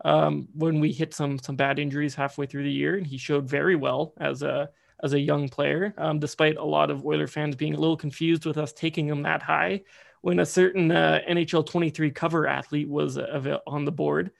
um, 0.03 0.47
when 0.53 0.79
we 0.79 0.91
hit 0.91 1.13
some 1.13 1.37
some 1.37 1.55
bad 1.55 1.77
injuries 1.77 2.15
halfway 2.15 2.45
through 2.47 2.63
the 2.63 2.71
year, 2.71 2.97
and 2.97 3.05
he 3.05 3.17
showed 3.17 3.47
very 3.47 3.75
well 3.75 4.13
as 4.17 4.41
a 4.41 4.69
as 5.03 5.13
a 5.13 5.19
young 5.19 5.47
player, 5.47 5.93
um, 5.97 6.19
despite 6.19 6.57
a 6.57 6.63
lot 6.63 6.89
of 6.89 7.05
Oiler 7.05 7.27
fans 7.27 7.55
being 7.55 7.73
a 7.73 7.79
little 7.79 7.95
confused 7.95 8.45
with 8.45 8.57
us 8.57 8.73
taking 8.73 9.07
him 9.07 9.21
that 9.23 9.41
high 9.41 9.81
when 10.21 10.39
a 10.39 10.45
certain 10.45 10.91
uh, 10.91 11.19
NHL 11.29 11.65
23 11.65 12.11
cover 12.11 12.47
athlete 12.47 12.89
was 12.89 13.17
uh, 13.17 13.59
on 13.65 13.85
the 13.85 13.91
board. 13.91 14.31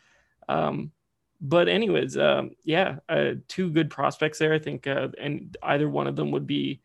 Um, 0.50 0.92
but 1.42 1.68
anyways, 1.68 2.18
um, 2.18 2.52
yeah, 2.64 2.98
uh, 3.08 3.32
two 3.48 3.70
good 3.70 3.90
prospects 3.90 4.40
there. 4.40 4.54
I 4.54 4.60
think, 4.60 4.88
uh, 4.88 5.10
and 5.20 5.56
either 5.64 5.90
one 5.90 6.08
of 6.08 6.16
them 6.16 6.32
would 6.32 6.46
be 6.46 6.82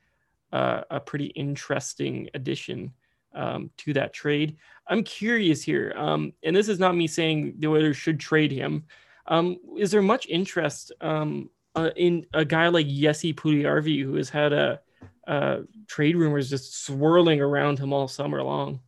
uh, 0.52 0.82
a 0.90 1.00
pretty 1.00 1.26
interesting 1.26 2.28
addition 2.34 2.92
um, 3.34 3.70
to 3.78 3.92
that 3.94 4.12
trade. 4.12 4.56
I'm 4.86 5.02
curious 5.02 5.62
here, 5.62 5.92
um, 5.96 6.32
and 6.42 6.54
this 6.54 6.68
is 6.68 6.78
not 6.78 6.96
me 6.96 7.06
saying 7.06 7.54
the 7.58 7.68
Oilers 7.68 7.96
should 7.96 8.20
trade 8.20 8.52
him. 8.52 8.84
Um, 9.26 9.56
is 9.76 9.90
there 9.90 10.02
much 10.02 10.26
interest 10.28 10.92
um, 11.00 11.50
uh, 11.74 11.90
in 11.96 12.26
a 12.32 12.44
guy 12.44 12.68
like 12.68 12.86
Jesse 12.86 13.34
Puljujarvi, 13.34 14.02
who 14.02 14.14
has 14.14 14.28
had 14.28 14.52
a, 14.52 14.80
a 15.26 15.62
trade 15.88 16.16
rumors 16.16 16.50
just 16.50 16.84
swirling 16.84 17.40
around 17.40 17.78
him 17.78 17.92
all 17.92 18.06
summer 18.06 18.42
long? 18.42 18.80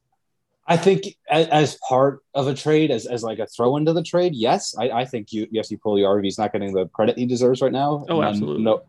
I 0.68 0.76
think 0.76 1.04
as, 1.30 1.46
as, 1.48 1.78
part 1.88 2.22
of 2.34 2.48
a 2.48 2.54
trade, 2.54 2.90
as, 2.90 3.06
as 3.06 3.22
like 3.22 3.38
a 3.38 3.46
throw 3.46 3.76
into 3.76 3.92
the 3.92 4.02
trade, 4.02 4.34
yes, 4.34 4.74
I, 4.78 4.90
I 4.90 5.04
think 5.04 5.32
you 5.32 5.46
yes, 5.50 5.70
Puljujarvi 5.70 6.26
is 6.26 6.38
not 6.38 6.52
getting 6.52 6.72
the 6.72 6.88
credit 6.88 7.16
he 7.16 7.26
deserves 7.26 7.60
right 7.60 7.72
now. 7.72 8.04
Oh, 8.08 8.22
absolutely. 8.22 8.64
No, 8.64 8.82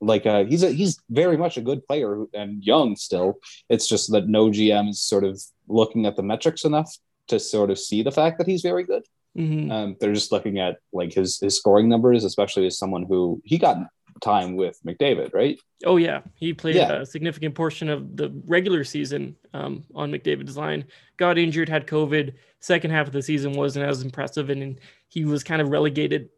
like 0.00 0.26
uh, 0.26 0.44
he's 0.44 0.62
a, 0.62 0.70
he's 0.70 1.00
very 1.10 1.36
much 1.36 1.56
a 1.56 1.60
good 1.60 1.84
player 1.86 2.24
and 2.34 2.62
young 2.62 2.96
still. 2.96 3.38
It's 3.68 3.88
just 3.88 4.12
that 4.12 4.28
no 4.28 4.48
GM 4.50 4.90
is 4.90 5.00
sort 5.00 5.24
of 5.24 5.42
looking 5.68 6.06
at 6.06 6.16
the 6.16 6.22
metrics 6.22 6.64
enough 6.64 6.96
to 7.28 7.40
sort 7.40 7.70
of 7.70 7.78
see 7.78 8.02
the 8.02 8.12
fact 8.12 8.38
that 8.38 8.46
he's 8.46 8.62
very 8.62 8.84
good. 8.84 9.02
Mm-hmm. 9.36 9.70
Um, 9.70 9.96
they're 9.98 10.12
just 10.12 10.30
looking 10.30 10.60
at 10.60 10.78
like 10.92 11.12
his 11.12 11.40
his 11.40 11.56
scoring 11.56 11.88
numbers, 11.88 12.24
especially 12.24 12.66
as 12.66 12.78
someone 12.78 13.04
who 13.04 13.42
he 13.44 13.58
got 13.58 13.78
time 14.24 14.56
with 14.56 14.80
McDavid, 14.84 15.34
right? 15.34 15.60
Oh 15.84 15.98
yeah, 15.98 16.22
he 16.34 16.52
played 16.52 16.76
yeah. 16.76 16.92
a 16.92 17.06
significant 17.06 17.54
portion 17.54 17.88
of 17.88 18.16
the 18.16 18.32
regular 18.46 18.82
season 18.82 19.36
um, 19.52 19.84
on 19.94 20.10
McDavid's 20.10 20.56
line. 20.56 20.86
Got 21.16 21.38
injured, 21.38 21.68
had 21.68 21.86
COVID. 21.86 22.34
Second 22.60 22.90
half 22.90 23.06
of 23.06 23.12
the 23.12 23.22
season 23.22 23.52
wasn't 23.52 23.86
as 23.86 24.02
impressive, 24.02 24.50
and 24.50 24.80
he 25.08 25.24
was 25.24 25.44
kind 25.44 25.60
of 25.60 25.68
relegated 25.68 26.30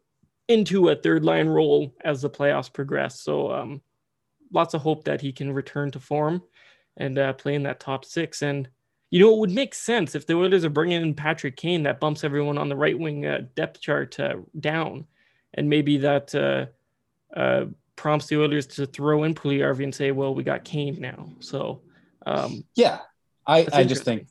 into 0.49 0.89
a 0.89 0.95
third 0.95 1.23
line 1.23 1.47
role 1.47 1.95
as 2.03 2.21
the 2.21 2.29
playoffs 2.29 2.71
progressed. 2.71 3.23
So 3.23 3.51
um, 3.51 3.81
lots 4.53 4.73
of 4.73 4.81
hope 4.81 5.05
that 5.05 5.21
he 5.21 5.31
can 5.31 5.51
return 5.51 5.91
to 5.91 5.99
form 5.99 6.43
and 6.97 7.17
uh, 7.17 7.33
play 7.33 7.55
in 7.55 7.63
that 7.63 7.79
top 7.79 8.05
six. 8.05 8.41
And 8.41 8.69
you 9.09 9.21
know, 9.21 9.33
it 9.33 9.39
would 9.39 9.51
make 9.51 9.73
sense 9.73 10.15
if 10.15 10.27
the 10.27 10.35
Oilers 10.35 10.65
are 10.65 10.69
bringing 10.69 11.01
in 11.01 11.13
Patrick 11.13 11.55
Kane, 11.55 11.83
that 11.83 12.01
bumps 12.01 12.25
everyone 12.25 12.57
on 12.57 12.67
the 12.67 12.75
right 12.75 12.97
wing 12.97 13.25
uh, 13.25 13.41
depth 13.55 13.79
chart 13.79 14.19
uh, 14.19 14.35
down, 14.59 15.05
and 15.53 15.69
maybe 15.69 15.97
that 15.99 16.35
uh, 17.35 17.39
uh, 17.39 17.65
prompts 17.95 18.27
the 18.27 18.39
Oilers 18.39 18.67
to 18.67 18.85
throw 18.85 19.23
in 19.23 19.33
Puljujarvi 19.33 19.83
and 19.83 19.95
say, 19.95 20.11
"Well, 20.11 20.33
we 20.35 20.43
got 20.43 20.63
Kane 20.63 20.99
now." 20.99 21.29
So, 21.39 21.81
um, 22.25 22.63
yeah, 22.75 22.99
I, 23.45 23.67
I 23.73 23.83
just 23.83 24.03
think 24.03 24.27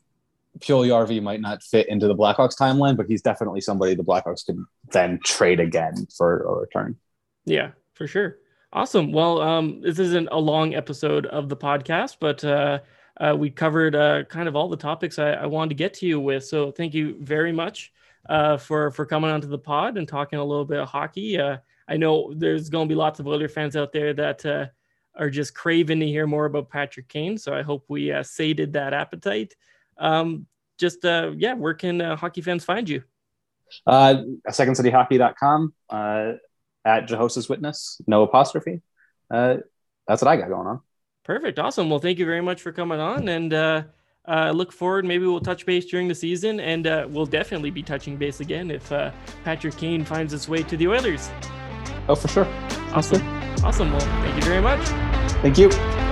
Puljujarvi 0.59 1.21
might 1.21 1.41
not 1.41 1.63
fit 1.63 1.87
into 1.89 2.07
the 2.07 2.15
Blackhawks 2.15 2.57
timeline, 2.57 2.97
but 2.97 3.07
he's 3.07 3.21
definitely 3.21 3.61
somebody 3.61 3.95
the 3.95 4.03
Blackhawks 4.03 4.45
could 4.45 4.63
then 4.91 5.19
trade 5.23 5.59
again 5.59 6.07
for 6.15 6.41
a 6.43 6.59
return. 6.61 6.95
Yeah, 7.45 7.71
for 7.93 8.07
sure. 8.07 8.37
Awesome. 8.73 9.11
Well, 9.11 9.41
um, 9.41 9.81
this 9.81 9.97
isn't 9.99 10.29
a 10.31 10.37
long 10.37 10.75
episode 10.75 11.25
of 11.27 11.49
the 11.49 11.55
podcast, 11.55 12.17
but 12.19 12.43
uh, 12.43 12.79
uh, 13.19 13.35
we 13.37 13.49
covered 13.49 13.95
uh, 13.95 14.23
kind 14.25 14.47
of 14.47 14.55
all 14.55 14.69
the 14.69 14.77
topics 14.77 15.17
I, 15.19 15.31
I, 15.31 15.45
wanted 15.45 15.69
to 15.69 15.75
get 15.75 15.93
to 15.95 16.05
you 16.05 16.19
with. 16.19 16.45
So 16.45 16.71
thank 16.71 16.93
you 16.93 17.17
very 17.21 17.51
much 17.51 17.93
uh, 18.29 18.57
for 18.57 18.91
for 18.91 19.05
coming 19.05 19.31
onto 19.31 19.47
the 19.47 19.57
pod 19.57 19.97
and 19.97 20.07
talking 20.07 20.37
a 20.37 20.43
little 20.43 20.65
bit 20.65 20.79
of 20.79 20.89
hockey. 20.89 21.39
I 21.87 21.97
know 21.97 22.33
there's 22.35 22.69
going 22.69 22.87
to 22.87 22.91
be 22.91 22.97
lots 22.97 23.19
of 23.19 23.27
other 23.27 23.47
fans 23.47 23.75
out 23.75 23.91
there 23.93 24.13
that 24.13 24.45
uh, 24.45 24.65
are 25.15 25.29
just 25.29 25.53
craving 25.53 25.99
to 26.01 26.07
hear 26.07 26.27
more 26.27 26.45
about 26.45 26.69
Patrick 26.69 27.07
Kane. 27.07 27.37
So 27.37 27.53
I 27.53 27.61
hope 27.61 27.85
we 27.87 28.11
uh, 28.11 28.23
sated 28.23 28.73
that 28.73 28.93
appetite. 28.93 29.55
Um, 29.97 30.47
just 30.77 31.05
uh, 31.05 31.31
yeah, 31.35 31.53
where 31.53 31.73
can 31.73 32.01
uh, 32.01 32.15
hockey 32.15 32.41
fans 32.41 32.63
find 32.63 32.87
you? 32.87 33.03
Uh, 33.85 34.23
secondcityhockey.com, 34.47 35.73
uh, 35.89 36.33
at 36.85 37.05
Jehoshaphat's 37.07 37.49
Witness, 37.49 38.01
no 38.07 38.23
apostrophe. 38.23 38.81
Uh, 39.29 39.57
that's 40.07 40.21
what 40.21 40.29
I 40.29 40.37
got 40.37 40.47
going 40.47 40.67
on. 40.67 40.79
Perfect. 41.25 41.59
Awesome. 41.59 41.89
Well, 41.89 41.99
thank 41.99 42.17
you 42.17 42.25
very 42.25 42.41
much 42.41 42.61
for 42.61 42.71
coming 42.71 43.01
on 43.01 43.27
and 43.27 43.53
uh, 43.53 43.83
uh, 44.25 44.51
look 44.51 44.71
forward. 44.71 45.03
Maybe 45.03 45.25
we'll 45.25 45.41
touch 45.41 45.65
base 45.65 45.85
during 45.85 46.07
the 46.07 46.15
season 46.15 46.61
and 46.61 46.87
uh, 46.87 47.05
we'll 47.09 47.25
definitely 47.25 47.71
be 47.71 47.83
touching 47.83 48.15
base 48.15 48.39
again 48.39 48.71
if 48.71 48.89
uh, 48.91 49.11
Patrick 49.43 49.75
Kane 49.75 50.05
finds 50.05 50.31
his 50.31 50.47
way 50.47 50.63
to 50.63 50.77
the 50.77 50.87
Oilers. 50.87 51.29
Oh, 52.09 52.15
for 52.15 52.27
sure. 52.27 52.47
Awesome. 52.93 53.21
Awesome. 53.63 53.91
Well, 53.91 53.99
thank 53.99 54.35
you 54.35 54.41
very 54.43 54.61
much. 54.61 54.79
Thank 55.41 55.57
you. 55.57 56.06